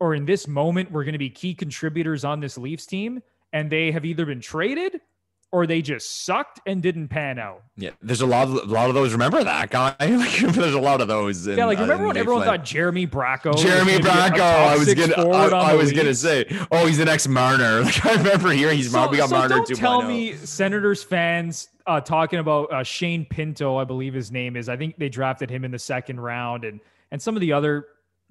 [0.00, 3.22] or in this moment, we're going to be key contributors on this Leafs team.
[3.52, 5.02] And they have either been traded
[5.50, 7.62] or they just sucked and didn't pan out.
[7.76, 9.12] Yeah, there's a lot of a lot of those.
[9.12, 9.94] Remember that guy?
[10.00, 11.46] like, there's a lot of those.
[11.46, 13.56] In, yeah, like remember uh, when everyone thought Jeremy Bracco?
[13.56, 14.40] Jeremy Bracco.
[14.40, 17.82] I was gonna, I, I was gonna say, oh, he's the next Marner.
[17.88, 19.56] Like I remember hearing he's so, we got so Marner.
[19.56, 24.56] Don't tell me Senators fans uh, talking about uh, Shane Pinto, I believe his name
[24.56, 24.68] is.
[24.68, 26.80] I think they drafted him in the second round, and
[27.10, 27.86] and some of the other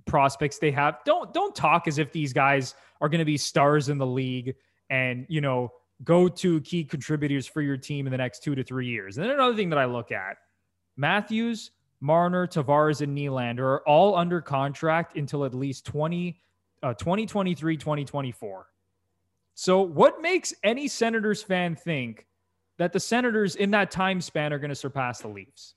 [0.06, 1.00] prospects they have.
[1.06, 4.56] Don't don't talk as if these guys are going to be stars in the league
[4.90, 5.72] and you know
[6.04, 9.18] go to key contributors for your team in the next two to three years.
[9.18, 10.38] And then another thing that I look at
[10.96, 16.40] Matthews, Marner, Tavares, and Nylander are all under contract until at least 20,
[16.84, 18.68] uh, 2023 2024.
[19.56, 22.28] So, what makes any Senators fan think
[22.78, 25.74] that the Senators in that time span are going to surpass the Leafs?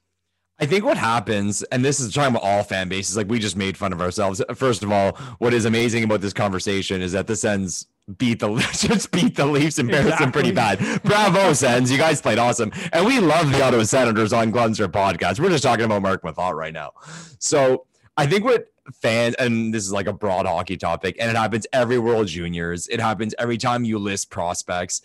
[0.58, 3.56] I think what happens, and this is talking about all fan bases, like we just
[3.56, 4.42] made fun of ourselves.
[4.54, 7.86] First of all, what is amazing about this conversation is that the Sens
[8.18, 10.24] beat the just beat the Leafs, embarrassed exactly.
[10.24, 11.02] them pretty bad.
[11.02, 15.40] Bravo, Sens, you guys played awesome, and we love the Ottawa Senators on Glenser podcast.
[15.40, 16.92] We're just talking about Marc Methot right now.
[17.38, 17.86] So
[18.16, 21.66] I think what fans, and this is like a broad hockey topic, and it happens
[21.72, 22.88] every World Juniors.
[22.88, 25.02] It happens every time you list prospects.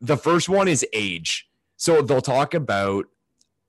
[0.00, 1.48] The first one is age.
[1.76, 3.06] So they'll talk about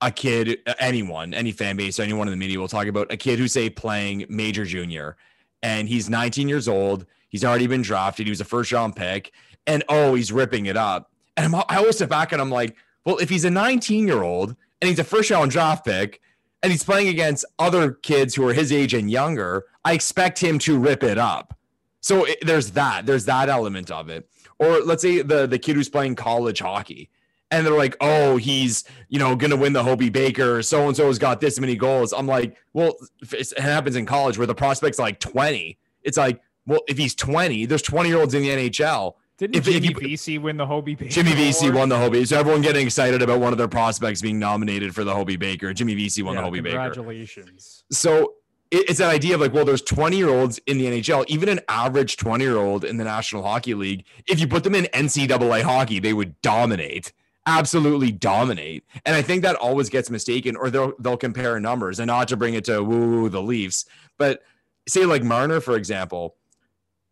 [0.02, 3.40] a kid, anyone, any fan base, anyone in the media will talk about a kid
[3.40, 5.18] who's say playing major junior
[5.64, 7.06] and he's 19 years old.
[7.30, 8.28] He's already been drafted.
[8.28, 9.32] He was a first round pick
[9.66, 11.12] and oh, he's ripping it up.
[11.36, 12.76] And I'm, I always sit back and I'm like,
[13.06, 16.22] well, if he's a 19 year old and he's a first round draft pick
[16.64, 20.60] and he's playing against other kids who are his age and younger, I expect him
[20.60, 21.58] to rip it up.
[22.02, 23.06] So it, there's that.
[23.06, 24.30] There's that element of it.
[24.60, 27.10] Or let's say the the kid who's playing college hockey
[27.52, 30.62] and they're like, oh, he's, you know, to win the Hobey Baker.
[30.62, 32.14] So and so has got this many goals.
[32.14, 32.96] I'm like, well,
[33.32, 35.78] it happens in college where the prospect's like 20.
[36.04, 39.16] It's like, well, if he's 20, there's 20 year olds in the NHL.
[39.38, 41.12] Didn't if, Jimmy if you, Vesey win the Hobey Baker?
[41.12, 42.26] Jimmy Vesey won the Hobey.
[42.26, 45.74] So everyone getting excited about one of their prospects being nominated for the Hobey Baker.
[45.74, 46.96] Jimmy Vesey won yeah, the Hobey congratulations.
[46.96, 47.46] Baker.
[47.46, 47.84] Congratulations.
[47.92, 48.34] So
[48.72, 51.60] it's that idea of like, well, there's 20 year olds in the NHL, even an
[51.70, 54.04] average 20 year old in the National Hockey League.
[54.28, 57.14] If you put them in NCAA hockey, they would dominate
[57.48, 58.84] absolutely dominate.
[59.06, 62.38] And I think that always gets mistaken, or they'll they'll compare numbers and not to
[62.38, 63.86] bring it to woo the Leafs,
[64.18, 64.44] but
[64.88, 66.36] say like Marner, for example.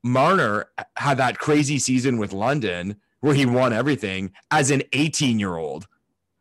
[0.06, 5.58] Marner had that crazy season with London where he won everything as an 18 year
[5.58, 5.88] old.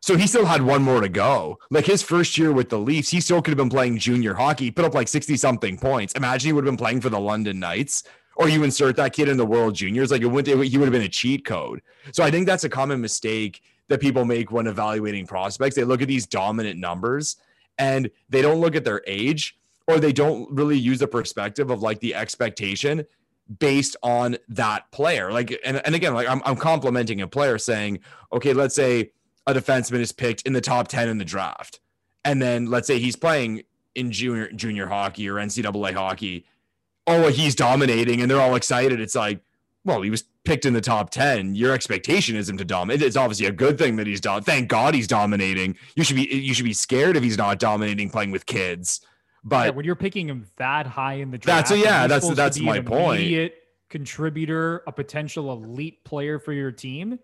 [0.01, 1.59] So he still had one more to go.
[1.71, 4.71] Like his first year with the Leafs, he still could have been playing junior hockey,
[4.71, 6.13] put up like 60 something points.
[6.13, 8.03] Imagine he would have been playing for the London Knights
[8.37, 10.93] or you insert that kid in the World Juniors, like it would he would have
[10.93, 11.81] been a cheat code.
[12.13, 15.75] So I think that's a common mistake that people make when evaluating prospects.
[15.75, 17.37] They look at these dominant numbers
[17.79, 19.57] and they don't look at their age
[19.87, 23.07] or they don't really use the perspective of like the expectation
[23.59, 25.33] based on that player.
[25.33, 28.01] Like, and, and again, like I'm, I'm complimenting a player saying,
[28.33, 29.13] okay, let's say
[29.47, 31.81] a defenseman is picked in the top 10 in the draft.
[32.25, 33.63] And then let's say he's playing
[33.95, 36.47] in junior junior hockey or NCAA hockey.
[37.07, 39.01] Oh, he's dominating and they're all excited.
[39.01, 39.41] It's like,
[39.85, 43.17] well, he was picked in the top 10 your expectation is him to dominate it's
[43.17, 46.53] obviously a good thing that he's done thank god he's dominating you should be you
[46.53, 49.01] should be scared if he's not dominating playing with kids
[49.45, 52.29] but yeah, when you're picking him that high in the draft that's a, yeah that's
[52.35, 53.53] that's my point
[53.91, 57.19] contributor a potential elite player for your team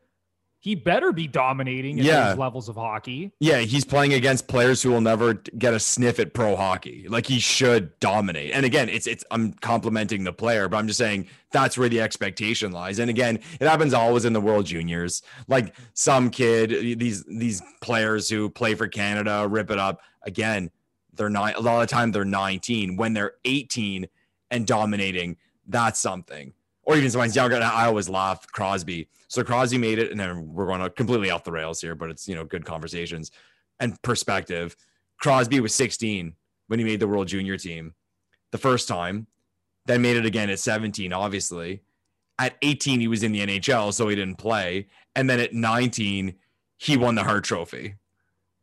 [0.62, 2.28] he better be dominating at yeah.
[2.28, 3.32] those levels of hockey.
[3.40, 7.06] Yeah, he's playing against players who will never get a sniff at pro hockey.
[7.08, 8.52] Like he should dominate.
[8.52, 12.02] And again, it's it's I'm complimenting the player, but I'm just saying that's where the
[12.02, 12.98] expectation lies.
[12.98, 15.22] And again, it happens always in the World Juniors.
[15.48, 20.02] Like some kid, these these players who play for Canada rip it up.
[20.24, 20.70] Again,
[21.14, 22.96] they're not a lot of the time they're 19.
[22.96, 24.06] When they're 18
[24.50, 25.36] and dominating,
[25.66, 26.52] that's something
[26.90, 27.56] or even sometimes younger.
[27.56, 29.08] I always laugh Crosby.
[29.28, 32.10] So Crosby made it, and then we're going to completely off the rails here, but
[32.10, 33.30] it's you know good conversations
[33.78, 34.76] and perspective.
[35.20, 36.34] Crosby was 16
[36.66, 37.94] when he made the World Junior team
[38.50, 39.26] the first time,
[39.86, 41.82] then made it again at 17, obviously.
[42.38, 44.86] At 18, he was in the NHL, so he didn't play.
[45.14, 46.34] And then at 19,
[46.78, 47.96] he won the Hart Trophy.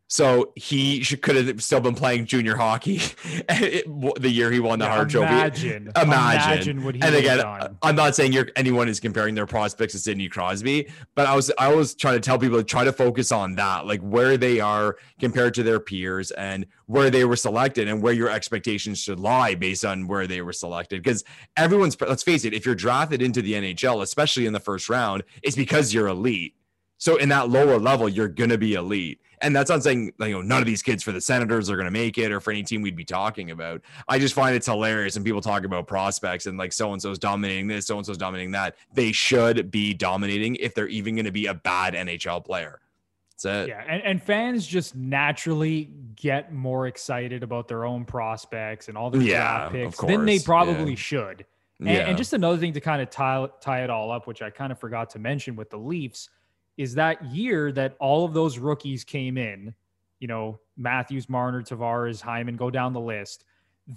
[0.10, 2.98] So he should, could have still been playing junior hockey
[3.48, 5.34] the year he won the yeah, Hart Trophy.
[5.34, 7.78] Imagine, imagine, imagine what he and again, done.
[7.82, 11.52] I'm not saying you're anyone is comparing their prospects to Sidney Crosby, but I was
[11.60, 14.62] I was trying to tell people to try to focus on that, like where they
[14.62, 19.20] are compared to their peers and where they were selected and where your expectations should
[19.20, 21.04] lie based on where they were selected.
[21.04, 21.26] Because
[21.58, 25.24] everyone's let's face it, if you're drafted into the NHL, especially in the first round,
[25.44, 26.56] it's because you're elite.
[26.98, 29.20] So in that lower level, you're gonna be elite.
[29.42, 31.86] And that's not saying you know none of these kids for the Senators are going
[31.86, 33.82] to make it or for any team we'd be talking about.
[34.08, 37.20] I just find it's hilarious and people talk about prospects and like so and so's
[37.20, 38.76] dominating this, so and so's dominating that.
[38.94, 42.80] They should be dominating if they're even going to be a bad NHL player.
[43.32, 43.70] That's it.
[43.70, 49.12] Yeah, and, and fans just naturally get more excited about their own prospects and all
[49.12, 50.98] their yeah, draft picks than they probably yeah.
[50.98, 51.46] should.
[51.80, 52.08] And, yeah.
[52.08, 54.72] and just another thing to kind of tie tie it all up, which I kind
[54.72, 56.30] of forgot to mention with the Leafs
[56.78, 59.74] is that year that all of those rookies came in,
[60.20, 63.44] you know, Matthews, Marner, Tavares, Hyman, go down the list.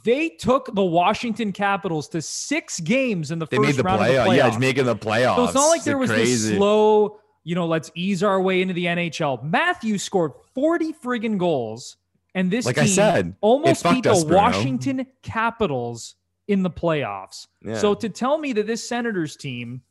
[0.04, 4.00] They took the Washington Capitals to six games in the they first made the round
[4.00, 4.08] playoff.
[4.08, 4.52] of the playoffs.
[4.52, 5.36] Yeah, making the playoffs.
[5.36, 6.50] So it's not like there was crazy.
[6.50, 9.42] this slow, you know, let's ease our way into the NHL.
[9.42, 11.96] Matthews scored 40 friggin' goals.
[12.34, 16.14] And this like I said, almost beat the us, Washington Capitals
[16.46, 17.48] in the playoffs.
[17.60, 17.76] Yeah.
[17.76, 19.82] So to tell me that this Senators team,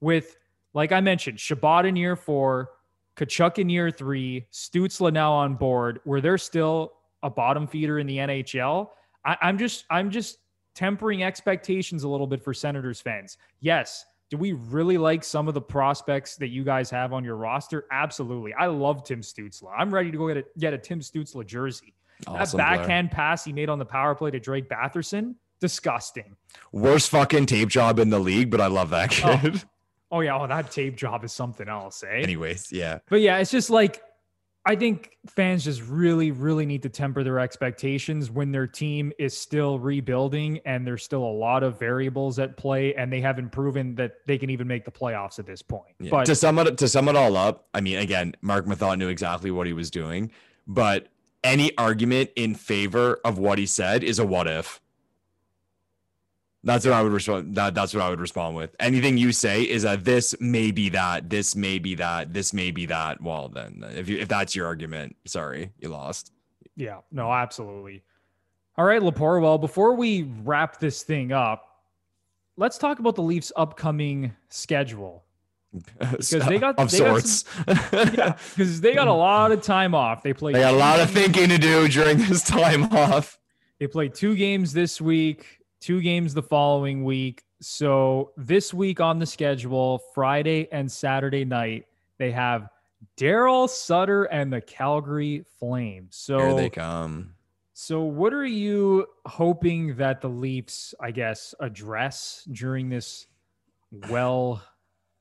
[0.00, 0.36] with
[0.78, 2.70] like I mentioned, Chabot in year four,
[3.16, 8.06] Tkachuk in year three, Stützle now on board, where they're still a bottom feeder in
[8.06, 8.88] the NHL.
[9.24, 10.38] I, I'm just I'm just
[10.74, 13.36] tempering expectations a little bit for Senators fans.
[13.60, 14.04] Yes.
[14.30, 17.86] Do we really like some of the prospects that you guys have on your roster?
[17.90, 18.52] Absolutely.
[18.54, 19.68] I love Tim Stützle.
[19.76, 21.94] I'm ready to go get a, get a Tim Stützle jersey.
[22.26, 26.36] Awesome that backhand pass he made on the power play to Drake Batherson, disgusting.
[26.72, 29.38] Worst fucking tape job in the league, but I love that Oh.
[29.42, 29.62] kid.
[29.64, 29.68] Oh
[30.12, 32.22] yeah, oh that tape job is something else, eh?
[32.22, 32.98] Anyways, yeah.
[33.08, 34.02] But yeah, it's just like
[34.68, 39.34] I think fans just really, really need to temper their expectations when their team is
[39.34, 43.94] still rebuilding and there's still a lot of variables at play and they haven't proven
[43.94, 45.94] that they can even make the playoffs at this point.
[45.98, 46.10] Yeah.
[46.10, 49.08] But to sum it to sum it all up, I mean, again, Marc Methot knew
[49.08, 50.30] exactly what he was doing,
[50.66, 51.08] but
[51.42, 54.82] any argument in favor of what he said is a what if.
[56.68, 57.54] That's what I would respond.
[57.54, 58.76] That, that's what I would respond with.
[58.78, 62.70] Anything you say is a this may be that, this may be that, this may
[62.70, 63.22] be that.
[63.22, 66.30] Well, then, if you if that's your argument, sorry, you lost.
[66.76, 68.02] yeah, no, absolutely.
[68.76, 69.40] All right, Lepore.
[69.40, 71.64] Well, before we wrap this thing up,
[72.58, 75.24] let's talk about the Leafs' upcoming schedule.
[75.98, 77.44] Because they got- of they sorts.
[77.66, 80.22] Because they got a lot of time off.
[80.22, 80.52] They play.
[80.52, 83.38] they got a lot of thinking to do during this time off.
[83.78, 87.42] They played two games this week, two games the following week.
[87.60, 91.86] So this week on the schedule, Friday and Saturday night,
[92.18, 92.68] they have
[93.16, 96.16] Daryl Sutter and the Calgary Flames.
[96.16, 97.34] So Here they come.
[97.74, 103.26] so what are you hoping that the Leafs, I guess, address during this
[103.90, 104.62] well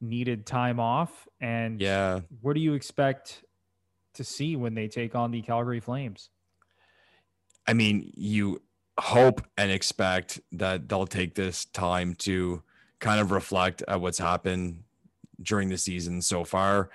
[0.01, 1.27] needed time off?
[1.39, 2.21] And Yeah.
[2.41, 3.43] what do you expect
[4.15, 6.29] to see when they take on the Calgary Flames?
[7.67, 8.61] I mean, you
[8.99, 12.61] hope and expect that they'll take this time to
[12.99, 14.83] kind of reflect at what's happened
[15.41, 16.89] during the season so far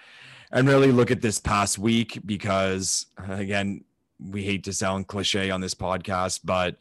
[0.50, 3.84] and really look at this past week because, again,
[4.18, 6.76] we hate to sound cliche on this podcast, but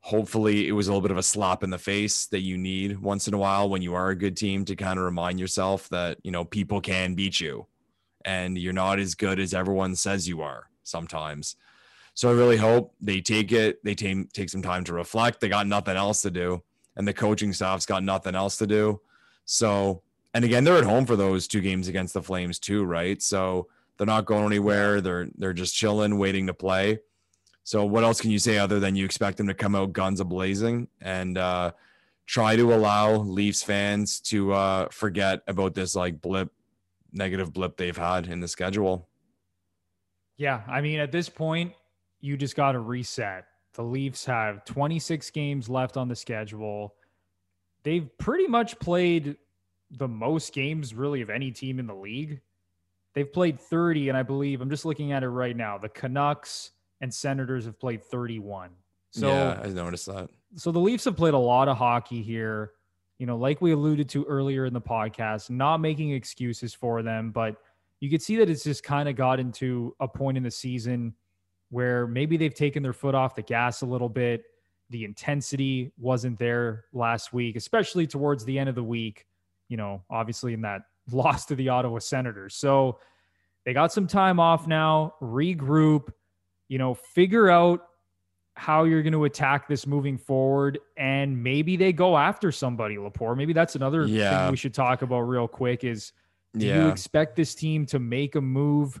[0.00, 2.98] hopefully it was a little bit of a slap in the face that you need
[2.98, 5.88] once in a while when you are a good team to kind of remind yourself
[5.88, 7.66] that, you know, people can beat you
[8.24, 11.56] and you're not as good as everyone says you are sometimes.
[12.18, 13.78] So I really hope they take it.
[13.84, 15.38] They take take some time to reflect.
[15.38, 16.64] They got nothing else to do,
[16.96, 19.00] and the coaching staff's got nothing else to do.
[19.44, 20.02] So,
[20.34, 23.22] and again, they're at home for those two games against the Flames too, right?
[23.22, 25.00] So they're not going anywhere.
[25.00, 26.98] They're they're just chilling, waiting to play.
[27.62, 30.18] So what else can you say other than you expect them to come out guns
[30.18, 31.70] a blazing and uh,
[32.26, 36.50] try to allow Leafs fans to uh, forget about this like blip,
[37.12, 39.08] negative blip they've had in the schedule.
[40.36, 41.74] Yeah, I mean, at this point,
[42.20, 43.46] you just got to reset.
[43.74, 46.94] The Leafs have 26 games left on the schedule.
[47.84, 49.36] They've pretty much played
[49.90, 52.40] the most games, really, of any team in the league.
[53.14, 55.78] They've played 30, and I believe I'm just looking at it right now.
[55.78, 58.70] The Canucks and Senators have played 31.
[59.10, 60.28] So, yeah, I noticed that.
[60.56, 62.72] so the Leafs have played a lot of hockey here.
[63.18, 67.30] You know, like we alluded to earlier in the podcast, not making excuses for them,
[67.30, 67.56] but
[68.00, 71.14] you could see that it's just kind of got into a point in the season
[71.70, 74.44] where maybe they've taken their foot off the gas a little bit.
[74.90, 79.26] The intensity wasn't there last week, especially towards the end of the week,
[79.68, 82.54] you know, obviously in that loss to the Ottawa Senators.
[82.54, 82.98] So
[83.64, 86.08] they got some time off now, regroup,
[86.68, 87.84] you know, figure out
[88.54, 90.78] how you're going to attack this moving forward.
[90.96, 93.36] And maybe they go after somebody, Lepore.
[93.36, 94.42] Maybe that's another Yeah.
[94.44, 96.12] thing we should talk about real quick is
[96.56, 99.00] do you expect this team to make a move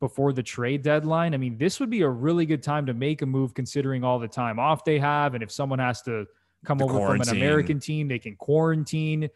[0.00, 1.34] before the trade deadline?
[1.34, 4.18] I mean, this would be a really good time to make a move considering all
[4.18, 5.34] the time off they have.
[5.34, 6.26] And if someone has to
[6.64, 7.28] come The over from an.
[7.28, 9.28] American team, they can quarantine.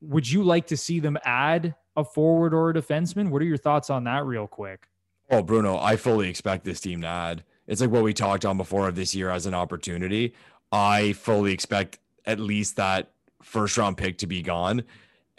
[0.00, 3.30] Would you like to see them add a forward or a defenseman?
[3.30, 4.88] What are your thoughts on that, real quick?
[5.30, 7.44] Oh, Bruno, I fully expect this team to add.
[7.66, 10.34] It's like what we talked on before of this year as an opportunity.
[10.70, 13.10] I fully expect at least that
[13.42, 14.84] first round pick to be gone.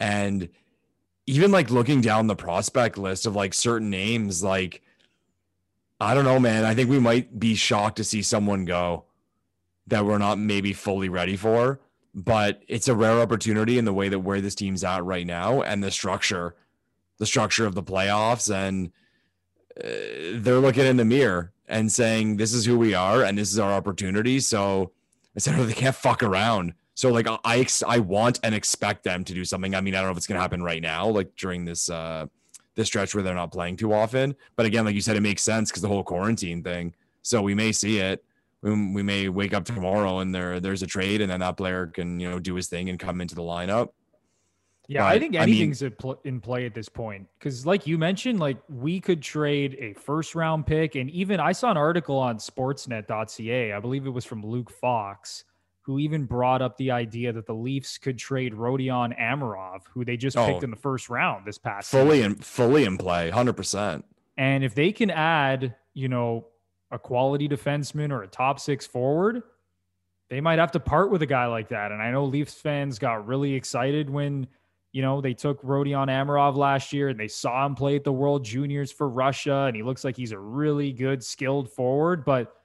[0.00, 0.48] And
[1.26, 4.82] even like looking down the prospect list of like certain names, like,
[6.00, 6.64] I don't know, man.
[6.64, 9.04] I think we might be shocked to see someone go
[9.86, 11.80] that we're not maybe fully ready for.
[12.14, 15.60] But it's a rare opportunity in the way that where this team's at right now
[15.60, 16.54] and the structure,
[17.18, 18.90] the structure of the playoffs and
[19.78, 23.52] uh, they're looking in the mirror and saying this is who we are and this
[23.52, 24.92] is our opportunity so
[25.34, 29.04] i said oh, they can't fuck around so like i ex- i want and expect
[29.04, 30.82] them to do something i mean i don't know if it's going to happen right
[30.82, 32.26] now like during this uh
[32.74, 35.42] this stretch where they're not playing too often but again like you said it makes
[35.42, 36.92] sense because the whole quarantine thing
[37.22, 38.24] so we may see it
[38.62, 41.86] we, we may wake up tomorrow and there there's a trade and then that player
[41.86, 43.90] can you know do his thing and come into the lineup.
[44.88, 47.98] Yeah, but, I think anything's I mean, in play at this point because, like you
[47.98, 52.16] mentioned, like we could trade a first round pick, and even I saw an article
[52.16, 53.72] on Sportsnet.ca.
[53.72, 55.42] I believe it was from Luke Fox,
[55.86, 60.16] who even brought up the idea that the Leafs could trade Rodion Amirov, who they
[60.16, 62.32] just oh, picked in the first round this past fully season.
[62.32, 64.04] in fully in play, hundred percent.
[64.36, 66.48] And if they can add, you know,
[66.90, 69.44] a quality defenseman or a top six forward,
[70.28, 71.92] they might have to part with a guy like that.
[71.92, 74.48] And I know Leafs fans got really excited when
[74.96, 78.12] you know, they took Rodion Amirov last year and they saw him play at the
[78.14, 82.24] World Juniors for Russia, and he looks like he's a really good, skilled forward.
[82.24, 82.55] But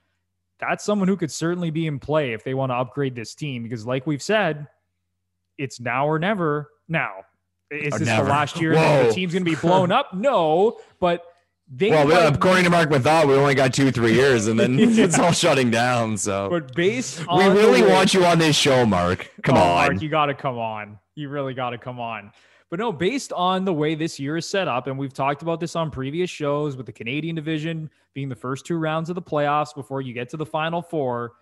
[0.61, 3.63] that's someone who could certainly be in play if they want to upgrade this team
[3.63, 4.67] because, like we've said,
[5.57, 6.69] it's now or never.
[6.87, 7.25] Now,
[7.69, 8.23] is or this never.
[8.25, 10.13] the last year that the team's going to be blown up?
[10.13, 11.25] No, but
[11.73, 14.59] they well, might, uh, according to Marc Methot, we only got two, three years, and
[14.59, 15.05] then yeah.
[15.05, 16.17] it's all shutting down.
[16.17, 19.31] So, but based we really want you on this show, Mark.
[19.43, 22.31] Come oh, on, Mark, you got to come on you really got to come on.
[22.71, 25.59] But no, based on the way this year is set up, and we've talked about
[25.59, 29.21] this on previous shows with the Canadian division being the first two rounds of the
[29.21, 31.33] playoffs before you get to the final four,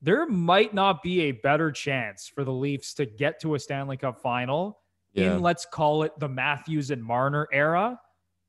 [0.00, 3.98] there might not be a better chance for the Leafs to get to a Stanley
[3.98, 4.78] Cup final
[5.12, 5.34] yeah.
[5.34, 8.00] in, let's call it the Matthews and Marner era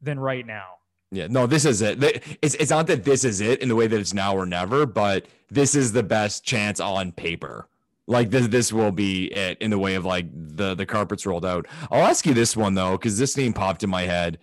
[0.02, 0.76] than right now.
[1.12, 2.02] Yeah, no, this is it.
[2.42, 4.86] It's it's not that this is it in the way that it's now or never,
[4.86, 7.68] but this is the best chance on paper
[8.12, 11.46] like this this will be it in the way of like the the carpets rolled
[11.46, 11.68] out.
[11.90, 14.38] I'll ask you this one though, because this name popped in my head,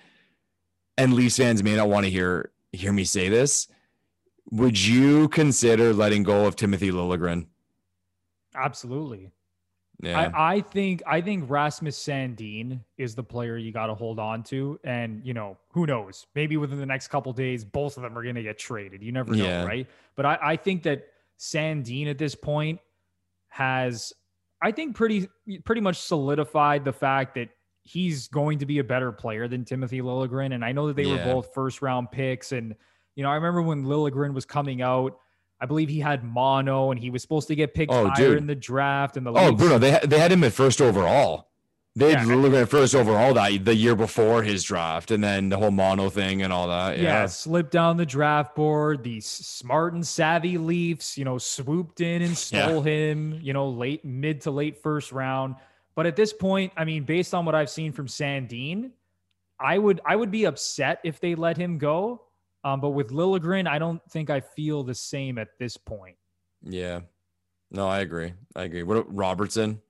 [0.96, 3.68] and Leafs fans may not want to hear hear me say this.
[4.50, 7.46] Would you consider letting go of Timothy Liljegren?
[8.54, 9.30] Absolutely.
[10.00, 10.30] Yeah.
[10.34, 14.42] I, I think I think Rasmus Sandin is the player you got to hold on
[14.44, 16.26] to, and you know who knows?
[16.34, 19.02] Maybe within the next couple days, both of them are going to get traded.
[19.02, 19.64] You never know, yeah.
[19.64, 19.86] right?
[20.14, 21.08] But I, I think that
[21.38, 22.80] Sandin at this point
[23.48, 24.12] has
[24.60, 25.28] I think pretty
[25.64, 27.48] pretty much solidified the fact that
[27.82, 30.54] he's going to be a better player than Timothy Liljegren.
[30.54, 31.26] And I know that they yeah.
[31.26, 32.52] were both first round picks.
[32.52, 32.74] And
[33.14, 35.18] you know, I remember when Liljegren was coming out,
[35.60, 38.38] I believe he had mono and he was supposed to get picked oh, higher dude.
[38.38, 39.16] in the draft.
[39.16, 41.47] And the oh, Bruno, they they had him at first overall.
[41.98, 42.22] They yeah.
[42.26, 46.08] look at first overall that the year before his draft, and then the whole mono
[46.10, 46.96] thing and all that.
[46.96, 49.02] Yeah, yeah slipped down the draft board.
[49.02, 52.92] These smart and savvy Leafs, you know, swooped in and stole yeah.
[52.92, 53.40] him.
[53.42, 55.56] You know, late mid to late first round.
[55.96, 58.92] But at this point, I mean, based on what I've seen from Sandin,
[59.58, 62.22] I would I would be upset if they let him go.
[62.62, 66.16] Um, but with Liljegren, I don't think I feel the same at this point.
[66.62, 67.00] Yeah,
[67.72, 68.34] no, I agree.
[68.54, 68.84] I agree.
[68.84, 69.80] What Robertson?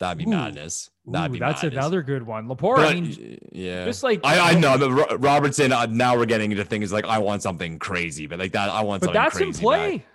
[0.00, 0.34] That'd be Ooh.
[0.34, 0.90] madness.
[1.06, 1.78] That'd Ooh, be that's madness.
[1.78, 2.48] another good one.
[2.48, 5.72] Lepore, but, I mean, yeah, just like I, I know that Robertson.
[5.72, 8.82] Uh, now we're getting into things like I want something crazy, but like that, I
[8.82, 9.02] want.
[9.02, 9.98] But that's in play.
[9.98, 10.06] Back.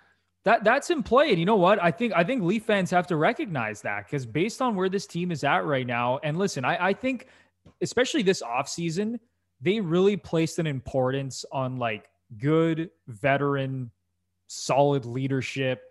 [0.43, 1.81] That that's in play, and you know what?
[1.81, 5.05] I think I think Leaf fans have to recognize that because based on where this
[5.07, 7.27] team is at right now, and listen, I, I think
[7.81, 9.19] especially this offseason,
[9.61, 13.91] they really placed an importance on like good veteran,
[14.47, 15.81] solid leadership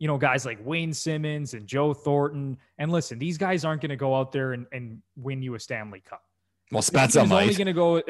[0.00, 2.56] you know, guys like Wayne Simmonds and Joe Thornton.
[2.78, 5.60] And listen, these guys aren't going to go out there and, and win you a
[5.60, 6.22] Stanley Cup.
[6.72, 7.42] Well, Spezza might.
[7.42, 8.02] only going to go.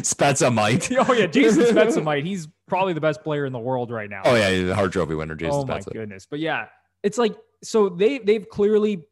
[0.00, 0.90] Spezza might.
[0.92, 2.24] oh yeah, Jason Spezza might.
[2.24, 4.22] He's probably the best player in the world right now.
[4.24, 5.36] Oh yeah, he's a Hart Trophy winner.
[5.36, 5.86] Jason oh Spezza.
[5.86, 6.66] my goodness, but yeah,
[7.02, 9.04] it's like so they they've clearly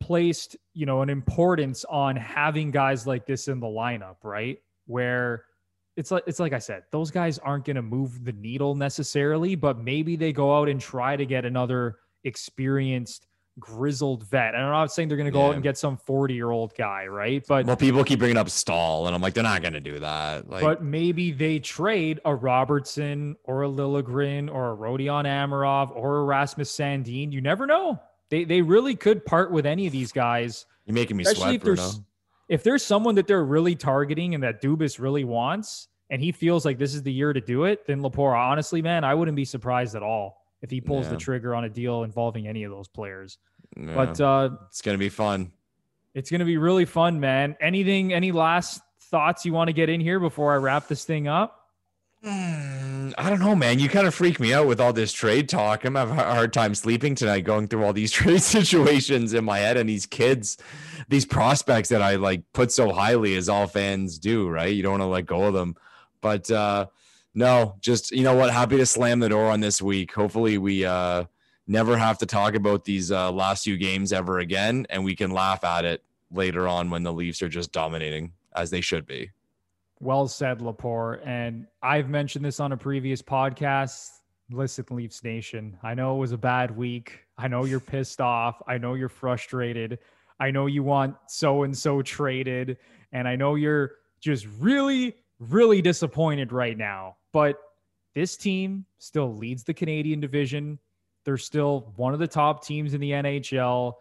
[0.00, 4.58] placed you know an importance on having guys like this in the lineup, right?
[4.86, 5.44] Where
[5.96, 9.54] it's like it's like I said, those guys aren't going to move the needle necessarily,
[9.54, 13.26] but maybe they go out and try to get another experienced
[13.58, 14.54] grizzled vet.
[14.54, 15.48] And I'm not saying they're going to go yeah.
[15.48, 17.44] out and get some 40 year old guy, right?
[17.46, 20.00] But well, people keep bringing up Staal, and I'm like, they're not going to do
[20.00, 20.48] that.
[20.50, 26.18] Like, but maybe they trade a Robertson or a Liljegren or a Rodion Amirov or
[26.18, 27.32] a Rasmus Sandin.
[27.32, 28.00] You never know.
[28.30, 30.66] They they really could part with any of these guys.
[30.86, 32.04] You're making me sweat, Bruno
[32.48, 36.64] if there's someone that they're really targeting and that Dubas really wants, and he feels
[36.64, 39.44] like this is the year to do it, then Lepore, honestly, man, I wouldn't be
[39.44, 41.12] surprised at all if he pulls yeah.
[41.12, 43.38] the trigger on a deal involving any of those players.
[43.76, 43.94] Yeah.
[43.94, 45.52] But uh, it's gonna be fun.
[46.14, 47.56] It's gonna be really fun, man.
[47.60, 48.12] Anything?
[48.12, 51.68] Any last thoughts you want to get in here before I wrap this thing up?
[53.16, 53.78] I don't know, man.
[53.78, 55.84] You kind of freak me out with all this trade talk.
[55.84, 59.58] I'm having a hard time sleeping tonight, going through all these trade situations in my
[59.58, 60.56] head and these kids,
[61.08, 64.74] these prospects that I like put so highly, as all fans do, right?
[64.74, 65.76] You don't want to let go of them.
[66.20, 66.86] But uh,
[67.34, 68.50] no, just you know what?
[68.50, 70.12] Happy to slam the door on this week.
[70.12, 71.24] Hopefully, we uh,
[71.66, 75.30] never have to talk about these uh, last few games ever again, and we can
[75.30, 79.30] laugh at it later on when the Leafs are just dominating as they should be.
[80.04, 81.26] Well said, Lepore.
[81.26, 84.10] And I've mentioned this on a previous podcast.
[84.50, 87.20] Listen, Leafs Nation, I know it was a bad week.
[87.38, 88.60] I know you're pissed off.
[88.68, 89.98] I know you're frustrated.
[90.38, 92.76] I know you want so and so traded.
[93.12, 97.16] And I know you're just really, really disappointed right now.
[97.32, 97.58] But
[98.14, 100.78] this team still leads the Canadian division.
[101.24, 103.94] They're still one of the top teams in the NHL.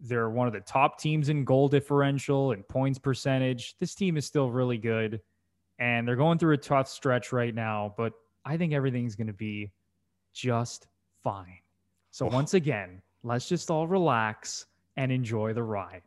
[0.00, 3.74] They're one of the top teams in goal differential and points percentage.
[3.80, 5.22] This team is still really good.
[5.78, 8.12] And they're going through a tough stretch right now, but
[8.44, 9.72] I think everything's going to be
[10.32, 10.86] just
[11.22, 11.58] fine.
[12.10, 14.66] So, once again, let's just all relax
[14.96, 16.02] and enjoy the ride.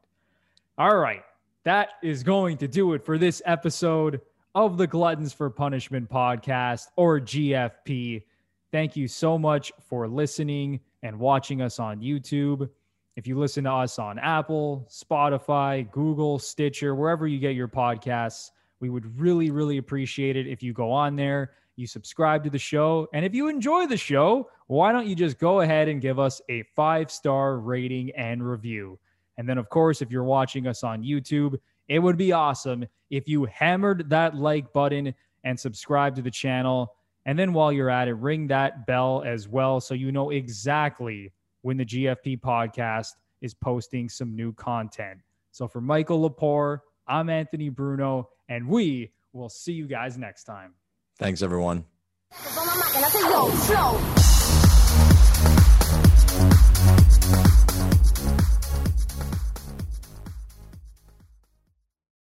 [0.78, 1.24] All right.
[1.66, 4.22] That is going to do it for this episode
[4.56, 8.24] of the Gluttons for Punishment podcast or GFP.
[8.72, 12.70] Thank you so much for listening and watching us on YouTube.
[13.16, 18.52] If you listen to us on Apple, Spotify, Google, Stitcher, wherever you get your podcasts,
[18.80, 22.60] we would really, really appreciate it if you go on there, you subscribe to the
[22.60, 23.08] show.
[23.14, 26.42] And if you enjoy the show, why don't you just go ahead and give us
[26.50, 29.00] a five star rating and review?
[29.38, 31.58] And then, of course, if you're watching us on YouTube,
[31.88, 36.94] it would be awesome if you hammered that like button and subscribe to the channel.
[37.26, 41.32] And then while you're at it, ring that bell as well so you know exactly
[41.62, 43.12] when the GFP podcast
[43.42, 45.20] is posting some new content.
[45.52, 50.76] So for Michael Lepore, I'm Anthony Bruno, and we will see you guys next time.
[51.18, 51.86] Thanks, everyone.